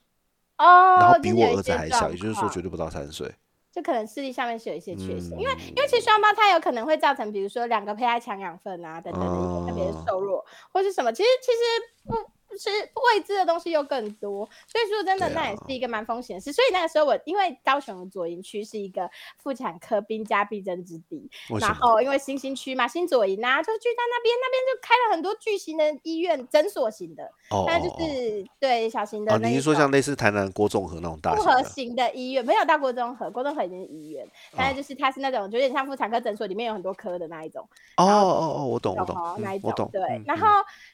[0.59, 3.35] 哦，然后比我儿子还小，也就是说绝对不到三岁。
[3.73, 11.59] 就可能视力上面是有一些缺陷，因为因为其实双胞胎有可能会造成，比如说两个胚胎抢养分啊等等的一些特别瘦弱，或是什么，其实其实
[12.05, 12.31] 不。
[12.59, 12.71] 是
[13.15, 16.53] 未知的东西又更多，所以说真的那也是一个蛮风险的事。
[16.53, 19.09] 所以那个时候我因为高雄的左营区是一个
[19.43, 21.31] 妇产科兵家必争之地，
[21.61, 27.31] 然后因为新兴区嘛，新左营啊，就聚在那边，那边就开了很多巨型的医院，诊所型的，
[27.67, 29.39] 那就是对小型的。
[29.39, 32.45] 你是说像类似台南郭仲和那种大复合型的医院？
[32.45, 34.27] 没有到郭仲和，郭仲和已经是医院，
[34.57, 37.67] 但是就是它是那种有点像妇产科诊所，里面有很多科的那一种。
[37.97, 40.47] 哦哦哦，我懂我懂，那一种对，然后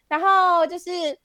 [0.09, 1.19] 然后就是。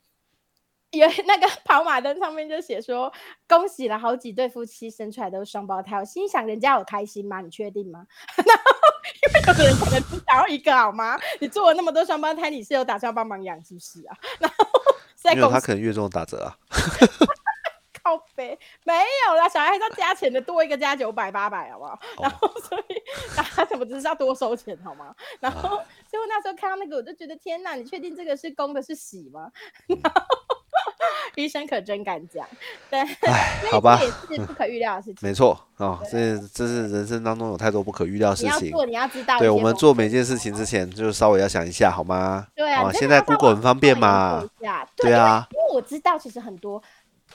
[0.92, 3.12] 有那个跑马灯上面就写说，
[3.48, 5.96] 恭喜了好几对夫妻生出来都是双胞胎。
[5.98, 7.40] 我心想，人家有开心吗？
[7.40, 8.06] 你确定吗？
[8.36, 8.62] 然后
[9.22, 11.18] 因为有的人可能只想要一个，好吗？
[11.40, 14.16] 你做了那么多双胞胎，你是有打算帮忙养，是不是啊？
[14.38, 14.64] 然后
[15.24, 16.56] 没有，他可能月中打折啊。
[18.04, 18.92] 靠背没
[19.28, 21.98] 有啦，小孩还是要加钱的，多一个加九百八百，好不好？
[22.20, 23.02] 然后所以
[23.54, 25.14] 他怎么只是要多收钱，好吗？
[25.38, 25.68] 然后
[26.10, 29.50] 所以我那时候看到那个，我就觉得天哪，你确定这个是公的是喜吗？
[29.86, 30.41] 然后。
[31.36, 32.46] 医生可真敢讲，
[32.90, 35.16] 对，哎，好吧，也是不可预料的事 情。
[35.20, 38.68] 没错啊，这这是人生当中有太多不可预料的事情。
[38.68, 39.38] 你要做，你要知道。
[39.38, 42.46] 对，我们做每件事情之前，就稍微要想一下，好吗？
[42.54, 44.44] 对啊，现在 Google 很方便嘛。
[44.96, 46.82] 对啊，因为我知道，其实很多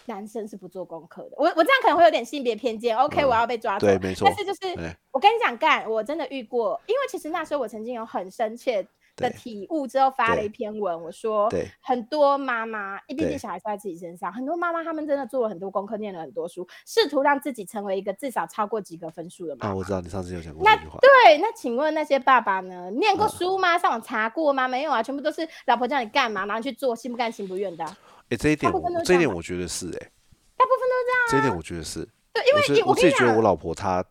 [0.05, 1.31] 男生是不做功课的。
[1.37, 2.95] 我我这样可能会有点性别偏见。
[2.95, 3.87] OK，我要被抓走。
[3.87, 4.27] 对，没错。
[4.27, 8.87] 但是就是我跟你讲，干，我真的遇过，因为其实那时候我曾经有很深切。
[9.17, 11.49] 的体悟之后发了一篇文，我说，
[11.81, 19.71] 很多妈妈，毕竟小孩在自己身上，很多妈妈他们真的做了很多功课，念了很多书，试图让自己成为一个至少超过及格分数的妈妈。
[19.71, 20.99] 啊，我知道你上次有讲过那句话。
[21.01, 22.89] 对，那请问那些爸爸呢？
[22.91, 23.77] 念过书吗？
[23.77, 24.67] 上网查过吗？
[24.67, 27.83] 没有啊，全部都是老婆叫你干嘛，然后去做，心不甘情不愿的。
[28.29, 28.71] 哎，这一点，
[29.03, 30.11] 这一点我觉得是哎，
[30.55, 31.27] 大部分都这样。
[31.31, 34.03] 这一点我觉得是，对，因为我自己觉得我老婆她。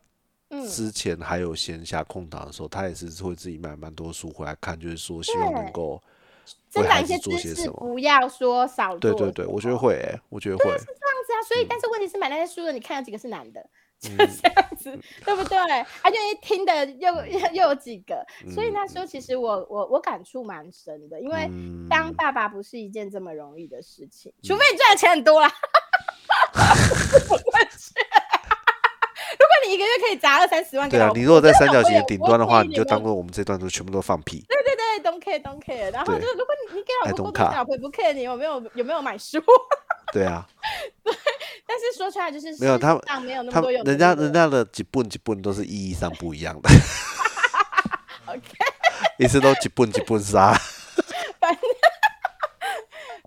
[0.69, 6.01] 之前还有闲暇空档的时候，他也是会自己买蛮多书回来看，就是说希望能够
[6.69, 8.97] 增长一些知识，不要说少。
[8.99, 11.43] 对对对，我觉得会，我觉得会是这样子啊。
[11.49, 13.69] 所以，但是问题是买那些书的，你看有几个是男的？
[13.99, 15.59] 就 这样子，对不对？
[16.03, 18.23] 而且听的又又有几个，
[18.55, 21.51] 所以那时候其实我我我感触蛮深的，因为
[21.89, 25.51] 当爸爸不是一件这么容易的事情，除非你赚的钱很多啦。
[29.67, 34.45] 一个月可以砸二三十万，对啊，你如果在三角形的顶端的话，你就当做我们这段都全部都放屁。
[34.49, 35.93] 对对对 don't care don't care。
[35.93, 39.43] 然后就是如果你你给老婆过多，care 老婆不 care 你有没有有没有买书。
[40.13, 40.47] 对啊，
[41.03, 41.13] 对
[41.67, 46.71] 但是说出来就是没有他们没有那他么多有人家人家的几本几本都是意义上不一样的，
[48.27, 48.41] OK，
[49.19, 50.53] 一直都几本几本杀。
[51.41, 51.61] 反正，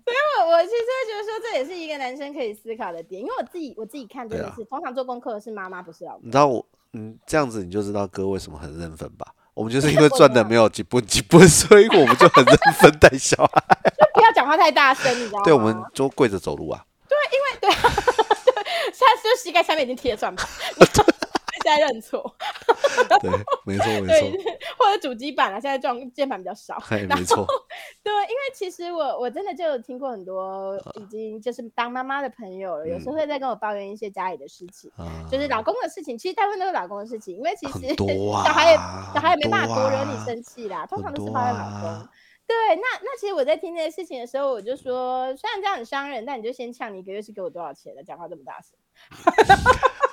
[0.04, 6.20] 所以我我其实会觉得说这也是一个男生可以思考的点，因为我自己我自己看真对啊的是，通常做功课的是妈妈，不是老公。
[6.24, 9.26] 你知道我，嗯，这样子你就知道哥为什么很认分吧？
[9.54, 13.78] 我们就是因为赚的没有几不几不， 所以我们就很认分带小孩。
[13.98, 15.44] 就不要讲话太大声，你知道吗？
[15.44, 16.84] 对，我们就跪着走路啊。
[17.08, 17.82] 对因为对啊，
[18.44, 18.54] 对
[18.92, 20.48] 现在就膝盖下面已经贴转盘，
[21.64, 22.34] 在认错，
[23.20, 23.30] 对，
[23.64, 24.30] 没错没错，，
[24.78, 26.78] 或者主机版啊，现在撞键盘比较少。
[26.80, 27.46] 嘿，然没错，
[28.02, 34.90] 对，因为其实我我真的就有听过很多已经就是当妈妈的朋友了，有时候会在跟我抱怨一些家里的事情。
[34.96, 37.86] 啊就是老公的事情，其实大部分都是老公的事情，因为其实
[38.32, 38.76] 啊 小孩也
[39.14, 41.88] 小孩也没办法多多惹你啊生气啦，通常都是抱怨老公。
[41.88, 42.10] 啊，
[42.46, 48.72] 对，那那其实我在听这些事情的时候，我就说，虽然这样很伤人，但你就先呛你一个月是给我多少钱的，讲话这么大声。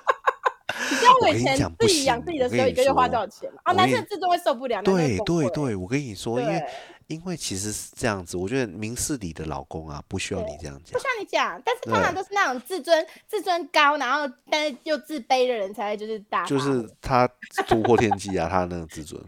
[0.90, 3.60] 你知道以前讲自己养自己的时候，一个月花多少钱嘛？
[3.64, 6.64] 啊，男生自重会受不了，对对对，我跟你说，因为
[7.08, 11.00] 因为其实是这样子，我觉得明事理的老公啊，不需要你这样讲不。
[11.00, 17.30] 需要你讲，但是通常都是那种自尊自尊高，然后但是又自卑的人才会就是打就，是 他
[17.68, 19.22] 突破天际啊，他那个自尊。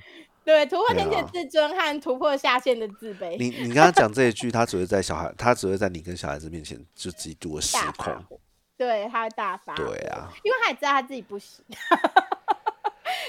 [0.46, 8.14] 对突破天际的自尊和突破下限的自卑，你你跟他 讲这一句，他只会在小孩，他只会在你跟小孩子面前就极度的失控。
[8.86, 11.64] 火，对，他会大发，对啊，因为他也知道他自己不行。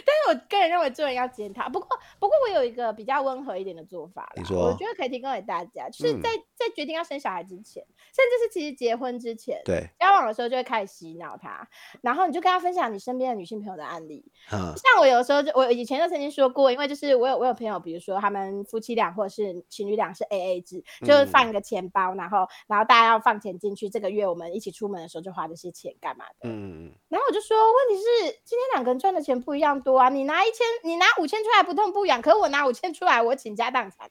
[0.06, 1.88] 但是我个人认为做人要检讨，不过
[2.18, 4.60] 不过我有一个比较温和一点的做法啦你说。
[4.60, 6.20] 我觉得可以提供给大家，就是嗯。
[6.22, 7.82] 在、在决定要生小孩之前，
[8.14, 11.66] 甚至是其实结婚之前，对，交往的时候就会开始洗脑他，
[12.02, 26.48] 然后你就跟他分享你身边的女性朋友的案例，嗯像我有时候就我以前就曾经说过，因为就是我有我有朋友，比如说他们夫妻俩或者是情侣俩是 A A 制，就是放一个钱包，然后然后大家要放钱进去，这个月我们一起出门的时候就花这些钱干嘛的。
[26.48, 34.10] 嗯，然后我就说，问题是今天两个人赚的钱不一样多啊，你拿一千，你拿五千出来不痛不痒，可是我拿五千出来我倾家荡产，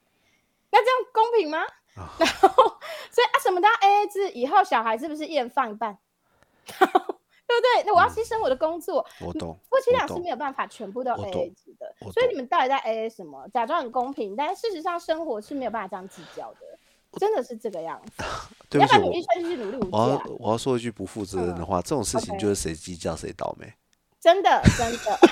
[0.71, 1.59] 那这样公平吗？
[1.95, 2.49] 啊 然后
[3.11, 5.97] 所以啊，什么都要 A A 制，以后小孩是不是一人放一半？
[6.65, 7.83] 对不对？
[7.85, 13.47] 那我要牺牲我的工作，我懂，夫妻俩是没有办法全部都 A A 制的，所以你们到底在 A A 什么？
[13.51, 16.59] 假装很公平，但事实上生活是没有办法这样计较的，
[17.19, 18.23] 真的是这个样子。
[18.69, 23.73] 对不起，我要不然努力下去努力无我要，我要说一句不负责任的话，这种事情就是谁计较谁倒霉。
[24.21, 25.19] 真的真的。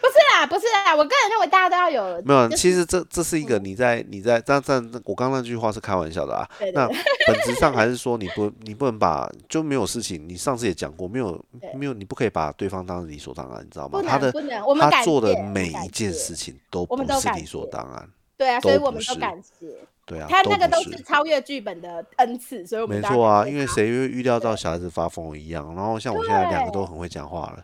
[0.00, 3.64] 不是啦，不是啦，我个人认为大家都要有没有，就是其实这这是一个嗯。
[3.64, 6.48] 你在你在，但但我刚刚那句话是开玩笑的啊。
[6.58, 6.88] 对对那
[7.26, 11.44] 本质上还是说你不你不能把就没有事情，你上次也讲过，没有
[11.74, 14.00] 没有你不可以把对方当理所当然，你知道吗？
[14.00, 14.06] 不？
[14.06, 19.66] 他的能不能，我们感他做的每一件事情都不是理所当然，对啊，所以我们都感谢
[20.08, 25.74] 对啊，他那个都是超越剧本的恩赐，所以我们没错啊，因为谁会预料到小孩子发疯一样？
[25.76, 27.62] 然后像我现在两个都很会讲话了，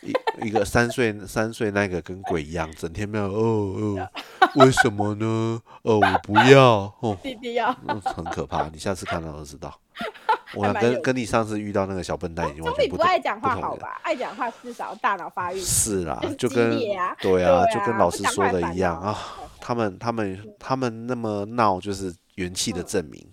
[0.00, 4.08] 一一个三岁三岁那个跟鬼一样，整天没有哦哦，
[4.64, 5.60] 为什么呢？
[5.82, 8.68] 哦，我不要哦， 弟弟要嗯很可怕。
[8.72, 9.78] 你下次看到就知道。
[10.56, 14.00] 我跟跟你上次遇到那个小笨蛋已经完全不全同爱讲话同吧？
[14.02, 19.18] 爱讲话至少大脑发育是啦就跟啊对啊，对就跟老师说的一样啊，
[19.60, 23.26] 他们他们他们那么闹，就是元气的嗯证明。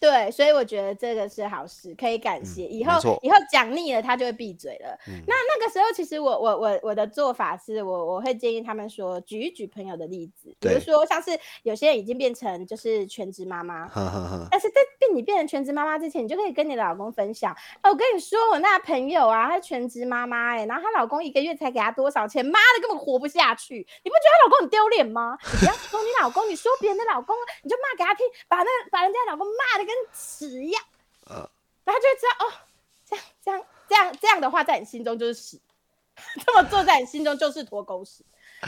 [0.00, 2.66] 对，所以我觉得这个是好事，可以感谢。
[2.66, 2.92] 以后
[3.22, 4.96] 以后讲腻了，他就会闭嘴了。
[5.08, 11.30] 嗯那那个时候，其实我我我我的做法是我我会建议他们说，举一举朋友的例子，比如说像是
[11.62, 17.52] 有些人已经变成就是全职妈妈，呵呵呵，但是在变你变成全职妈妈之前，你就可以跟你的老公分享。
[17.82, 22.44] 哦，我跟你说，我那朋友啊，她是全职妈妈哎、然后她老公一个月才给她多少钱？
[22.44, 23.74] 妈的，根本活不下去。
[23.74, 25.36] 你不觉得她老公很丢脸吗？
[25.52, 30.82] 你不要说你老公，你说别人的老公，你就骂给他听，把那把人家老公骂的跟屎一样，
[31.30, 31.48] 嗯，
[31.84, 32.52] 然后他就会知道哦，
[33.08, 35.58] 这样这样这样这样的话，在你心中就是屎，
[36.44, 38.22] 这么做在你心中就是坨狗屎。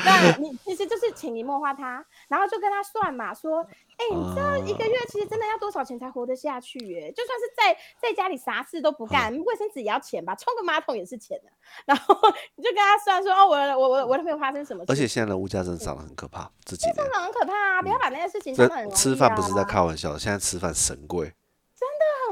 [0.05, 3.67] 那你其实就是潜移默化他，然后就跟他算嘛，说，
[4.01, 7.13] 哎、你知道一个月其实真的要多少钱才活得下去耶？
[7.13, 11.51] 就算是在在家里啥事都不干，卫生纸也要钱吧，冲个马桶也是钱的。
[11.85, 12.17] 然后
[12.57, 17.83] 你就跟他算说，哦，我我我我的朋友发生什么事，而且现在的物价真的涨得很可怕，这几年真的很可怕啊！
[17.83, 18.97] 不要把那些事情想得很容易、啊。
[18.97, 21.31] 这吃饭不是在开玩笑，现在吃饭神贵，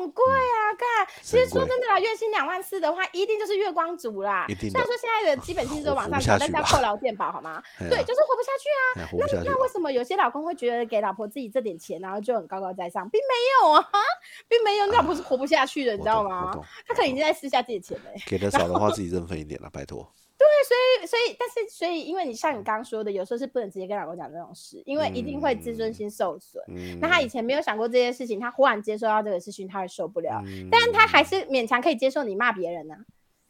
[0.08, 4.46] 很贵啊，看，其实说真的啦，月薪两万四的话，一定就是月光族啦。
[4.48, 7.62] 一定的虽然说现在的基本薪资都往上调，下去吧但是要扣劳健保，好吗？
[7.78, 9.02] 对，就是活不下去啊。
[9.02, 9.68] 哎活不下去那为。
[9.68, 13.84] 什么有些老公会觉得给老婆自己这点钱，然后就很高高在上，并没有啊，
[14.48, 16.50] 并没有，你老婆是活不下去的，你知道吗？
[16.86, 18.22] 他可能已经在私下自己的钱了欸。
[18.26, 20.10] 给的少的话， 自己认分一点了，拜托。
[20.38, 26.62] 对所以所以，但是所以，因为你像你刚刚说的，有时候是不能直接跟老公讲这种事，因为一定会自尊心受损。
[26.68, 30.40] 嗯那他以前没有想过这件事情，他忽然接受到这个事情，他会受不了。
[30.46, 32.94] 嗯但他还是勉强可以接受你骂别人呢、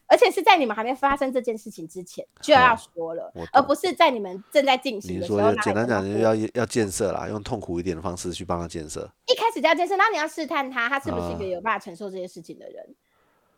[0.07, 5.53] 而且是在你们还没发生这件事情之前就要说了而不是在你们正在进行你的时候。
[5.57, 9.07] 简单讲，就是要要要建设啦，用痛苦一点的方式去帮他建设。
[9.27, 12.95] 一开始就要建设，然后你要试探他，他是不是一个啊有办法承受这些事情的人。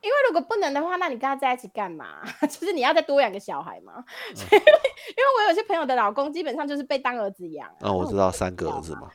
[0.03, 2.23] 因为如果不能的话，那你跟他在一起干嘛？
[2.49, 3.93] 就是你要再多养个小孩嘛。
[4.31, 7.89] 嗯所以， 因为我有些朋友的老公基本上就是被当儿子养啊。
[7.89, 9.11] 啊，我知道三个儿子嘛，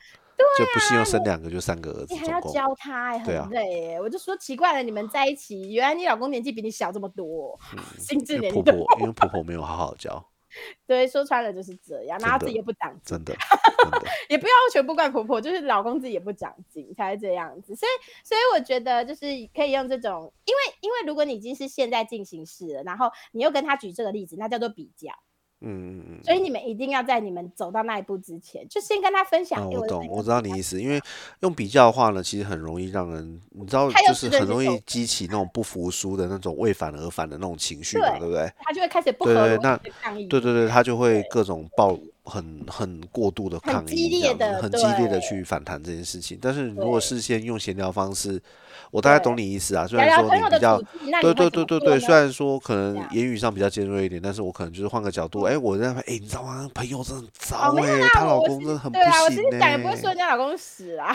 [0.58, 2.40] 就不幸又生两个，就三个儿子你还要。
[2.40, 4.00] 教他、欸，对啊很累、欸。
[4.00, 7.58] 我就说奇怪了，你们在一起，原来你老公年纪比你小这么多，
[7.98, 10.24] 心智因为年龄婆婆，因为婆婆没有好好教，
[10.86, 13.34] 对，说穿了就是这样，然后真的自己也不长进，真的，
[13.82, 14.06] 真的。
[14.28, 17.74] 也不要全部怪婆婆，就是老公自己也不长进才会这样子。
[17.74, 17.92] 所以，
[18.24, 25.12] 所以我觉得就是可以用这种，因为因为如果你已经是现在进行式了，然后你又跟他举这个例子，那叫做比较。
[25.60, 26.20] 嗯嗯嗯。
[26.24, 29.68] 所以你们一定要在你们走到那一步之前，就先跟他分享。
[29.70, 31.00] 我懂，我知道你意思，因为
[31.40, 38.52] 用比较的话呢，其实很容易让人，你知道，就是很容易激起那种不服输的那种为反而反的那种情绪嘛，对对不对？
[38.58, 39.80] 他就会开始不合逻对对那。
[40.28, 46.38] 对对对，他就会各种爆很很过度的抗议很激烈，的很激烈的去反弹这件事情。
[46.40, 48.40] 但是如果事先用闲聊方式，
[48.90, 49.86] 我大概懂你意思啊。
[49.86, 50.80] 虽然说你比较
[51.22, 56.68] 对对对对对，虽然说可能言语上比较尖锐一点，但是我可能就是换个角度，哎，我在哎，你知道吗？
[56.74, 60.16] 朋友真的很哦，糟哎，她老公真的很不对啊，我其行实讲也不会说哎。
[60.16, 61.14] 人家老公死啊，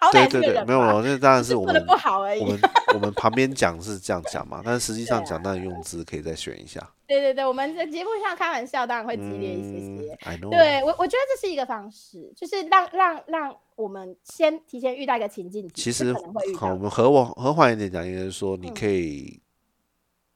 [0.00, 2.46] 好歹是对对对，没有没有，那当然是我们不好而已我。
[2.52, 2.60] 们
[2.94, 6.80] 我们旁边讲是这样讲嘛，但是实际上讲，当然用字可以再选一下。
[7.06, 10.18] 对对对，我们在节目上开玩笑，当然会激烈一些嗯些。
[10.24, 10.50] ，I know。
[10.50, 16.12] 对我，我觉得这是一个方式，就是让让让我们先提前遇到一个情境，其实
[16.56, 18.74] 好，我们和我和缓一点讲，应该是说，你嗯。
[18.74, 19.40] 可以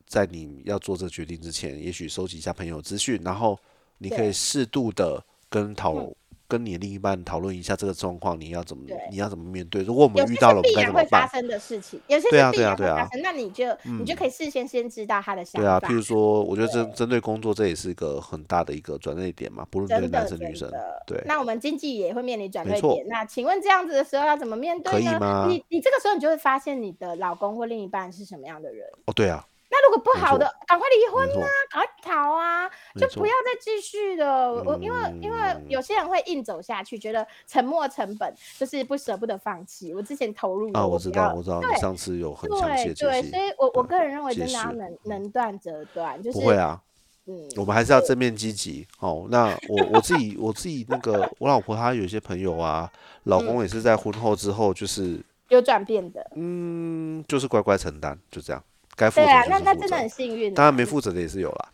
[0.07, 3.59] 在你要做这决定之前，也许收集一下朋友资讯，然后
[3.99, 6.15] 你可以适度的跟讨嗯
[6.49, 9.83] 跟你另一半讨论一下这个状况，你要怎么你要怎么面对。
[9.83, 11.27] 如果我们遇到了，该怎么然会发？
[11.27, 13.67] 生的事情，有些对啊是必对啊对啊然会发生，那你就
[13.99, 15.95] 你就嗯可以事先先知道他的想法对啊，譬。
[15.95, 20.71] 如说，我觉得针针对工作，这也是一个很大的一个转捩点嘛，不论男生女生，
[21.07, 21.21] 对。
[21.27, 23.09] 那我们经济也会面临转没错捩点。
[23.09, 25.19] 那请问这样子的时候要怎么面对可以呢？
[25.19, 28.87] 吗你你这个时候你就会发现你的老公或另一半是什么样的人。
[29.07, 34.53] 哦，对啊，那如果不好的，赶快离婚啊，赶快逃啊，就不要再继续了。
[34.53, 39.93] 我我因为因为嗯有些人会硬走下去，觉得沉没成本就是不舍不得放弃。
[39.93, 46.81] 我之前投入啊，我知道，我知道，你上次有很详细对所，以我我个人认为真的要能能断则断，就是不会啊，
[47.27, 48.87] 嗯，我们还是要正面积极。
[49.01, 52.91] 哦，那我我自己我自己那个我老婆她有一些朋友啊，
[53.25, 53.47] 老嗯。
[53.47, 56.25] 公也是在婚后之后就是有转变的。
[56.37, 58.63] 嗯，就是乖乖承担，就这样，
[58.97, 60.09] 该负责对啊，那那真的很。
[60.09, 60.55] 幸运啊。
[60.57, 61.69] 当然没负责的也是有啦，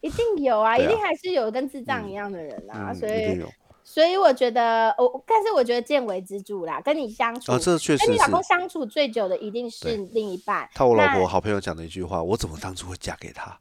[0.00, 3.42] 一定有啊，啊一定还是有跟智障一样的人啊，嗯，所以。
[3.86, 10.66] 所以我觉得我，但是我觉得见微知著啦，跟你相处，啊，这确实跟你老公相处最久的一定是另一半。
[10.74, 13.60] 他我老婆好朋友讲的一句话，我怎么当初会嫁给他？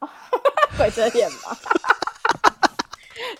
[0.76, 1.56] 鬼遮眼吗？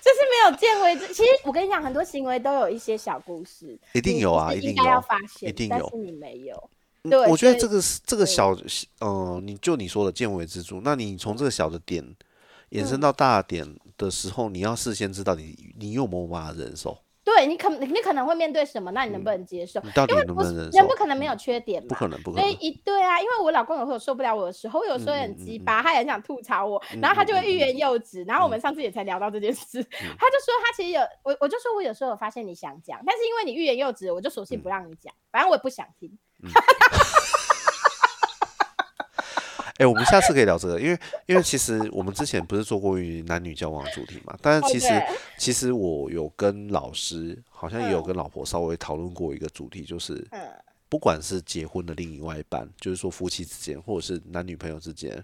[0.01, 1.13] 就是没有见微知。
[1.13, 6.71] 其实我跟你讲，很多行为都有一些小故事，你一定有啊，一定要，发现，一定有但是你没有。
[7.29, 8.57] 我觉得这个是这个小，
[9.01, 12.03] 呃、你就你说的见微知著，那你从这个小的点
[12.71, 19.81] 延伸嗯到大点的时候，你要事先知道你你有没有办法忍受，对你可你可能会面对什么，那你能不能接受？
[19.83, 20.79] 你到底因为不是能不能忍受？
[20.79, 22.63] 人不可能没有缺点嘛，不可能，不可所以能。
[22.63, 28.25] 一对啊，因为我老公有时候受不了我的时候，我有时候也很鸡巴，他也很想吐槽我，然后他就会欲言又止。
[28.25, 36.11] 然后我们上次也才聊到这件事， 他就说他其实有我，我就说我有时候有发现你想讲，但是因为你欲言又止，我就索性不让你讲，反正我也不想听。
[39.79, 44.89] 哎、我们下次可以聊这个，因为因为其实我们之前不是做过于男女交往的主题嘛，但是其实、
[45.37, 50.41] 其实我有跟老师，好像也有嗯跟老婆稍微讨论过一个主题，就是嗯，
[50.89, 55.23] 不管是结婚的另外一半，就是说夫妻之间，或者是男女朋友之间，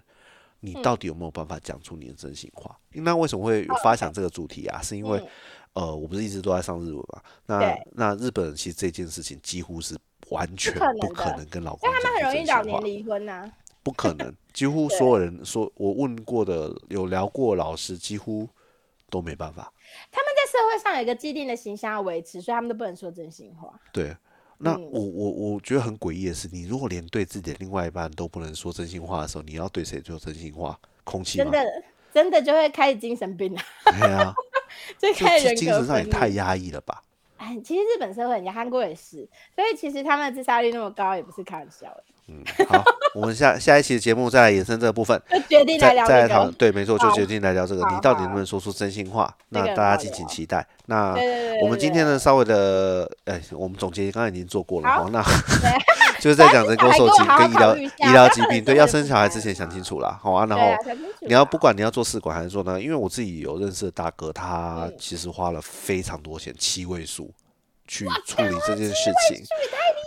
[0.59, 2.77] 你嗯到底有没有办法讲出你的真心话？
[2.91, 4.81] 那为什么会有发想这个主题啊？
[4.81, 5.27] 是因为、嗯
[5.73, 7.21] 呃，我不是一直都在上日文嘛？
[7.45, 9.97] 那那日本人其实这件事情几乎是
[10.29, 13.51] 完全不可能跟老公因为他们很容易讲出真心话老年离婚呐、
[13.83, 18.47] 不可能，几乎所有人说我问过的有聊过老师，几乎
[19.09, 19.73] 都没办法。
[20.11, 23.73] 他们在社会上有一个既定的形象要维持，所以他们都不能说真心话。
[23.91, 24.15] 对，
[24.59, 30.79] 那嗯我我我觉得很诡异的是，你如果连对自己的另外一半都不能说真心话的时候，你要对谁说真心话？
[31.03, 31.45] 空气吗？
[31.45, 31.83] 真的
[32.13, 34.33] 真的就会开始精神病了，对啊，
[34.99, 37.01] 就这开始精神上也太压抑了吧？
[37.41, 42.03] 哎，其实日本社会很严韩国也是，所以其实他们的自杀率那么高，也不是开玩笑的。
[42.27, 42.83] 嗯，好，
[43.15, 46.51] 我们下下一期的节目再来延伸这个部分，就决定来聊这再再来讨论。
[46.51, 46.57] 个。
[46.59, 49.35] 对，没错，就好决定来聊这个，你到底能不能说出真心话？
[49.49, 50.63] 那大家敬请期待。
[50.85, 51.15] 那
[51.63, 55.09] 我们今天呢，稍微的，哎，我们总结刚才已经做过了好哈。
[55.11, 55.71] 那对
[56.21, 60.45] 就是在讲人工受精跟医疗医疗 疾病，对，要生小孩之前想清楚啦，好啊。
[60.45, 60.67] 然后
[61.21, 67.33] 你要不管你要做试管还是做呢，因为我自己有认识的大哥，他嗯其实花了非常多钱，七位数
[67.87, 69.43] 去处理这件事情。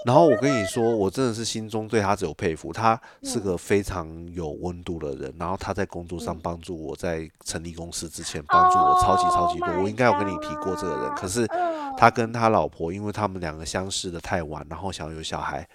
[0.07, 5.35] 然后我跟你说，我真的是心中对他只有佩服，他是个非常有温度的人。
[5.39, 9.69] 然后他在工作上嗯帮助我，在成立公司之前帮助我超级超级多。
[9.69, 15.67] Oh 我应该有跟你提过这个人，可是嗯他跟他老婆，因为他们两个相识的太晚，然后想要有小孩，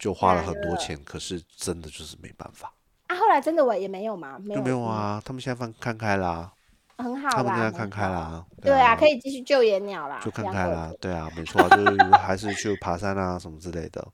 [0.00, 0.98] 就花了很多钱。
[1.04, 2.72] 可是真的就是没办法，
[3.06, 5.22] 啊，后来真的我也没有嘛，没有没有，啊。
[5.24, 6.50] 他们现在放看开啦，
[6.96, 8.12] 嗯很好啦，他们现在看开好。
[8.12, 8.46] 啦。
[8.60, 14.04] 对啊，可以以继续救野鸟啦，就看开啦，对啊，没错啊，就是还是去爬山啊什么之类的，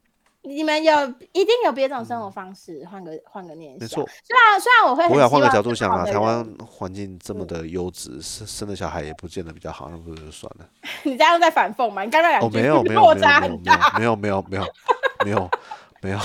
[0.46, 3.80] 你们有一定有别种生活方式，换个换个念想。
[3.80, 4.08] 没错。
[4.22, 10.66] 虽然虽然我会很我想换个角度想啊，台湾环境这么的优质，生生的小孩也不见得比较好，那不是就算了。
[11.02, 12.02] 你这样在反讽吗？
[12.02, 14.66] 你刚刚两哦，句没有没有落没有没有没有。
[15.24, 15.50] 没有没有没有没有
[16.02, 16.18] 没有，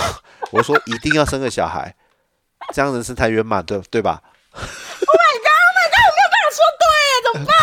[0.52, 1.92] 我说一定要生个小孩，
[2.72, 4.22] 这样人生才圆满，对对吧？
[6.52, 7.56] 说对耶，怎么办？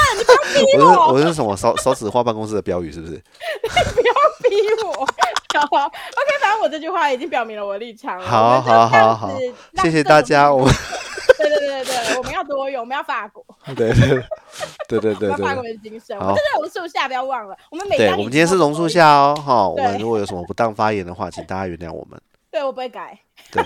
[0.66, 3.24] 你不要逼我是我，我是什么少少子化办公室的标语是不是？
[4.52, 4.56] 逼
[4.86, 5.06] 我。
[5.60, 8.26] 好，OK，反正我这句话已经表明了我的立场了。
[8.26, 9.38] 好好好好
[9.82, 10.68] 谢谢大家，我
[11.38, 13.44] 对对对对对，我们要多用，我们要法国，
[13.76, 14.24] 对对
[14.88, 15.72] 对对对法国对。
[15.72, 16.18] 人精神。
[16.20, 17.56] 好我们这是榕树下，不要忘了。
[17.72, 18.88] 我们每对，我们今天是榕树。
[18.88, 22.20] 下哦，哈，我们对如果有什么不当发言的话，请大家原谅我们。
[22.52, 23.18] 对我不会改。
[23.52, 23.64] 对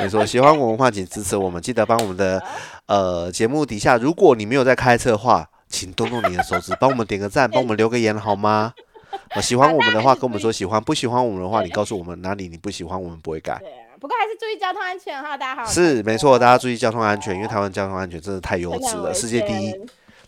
[0.00, 2.42] 没错，喜欢我们文化，请支持我们，记得帮我们的
[2.86, 8.72] 呃节目底下，如果你没有在开车的话，请动动你的手指，帮我们点个赞，帮我们留个言，好吗？
[9.34, 13.58] 呃，喜欢我们的话，跟我们说喜欢；不喜欢我们的话，你告诉我们哪里你不喜欢，我们不会改。
[13.60, 19.74] 对啊，不过还是注意交通安全哈，大家好是没错，大家注意交通安全，因为台湾交通安全真的太优质了，世界第一。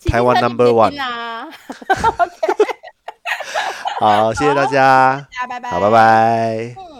[0.09, 1.47] 台湾 number one 啊！
[3.99, 5.27] 好，谢谢大家。
[5.71, 5.89] 好，拜。
[5.89, 6.75] 拜。
[6.77, 6.94] 嗯。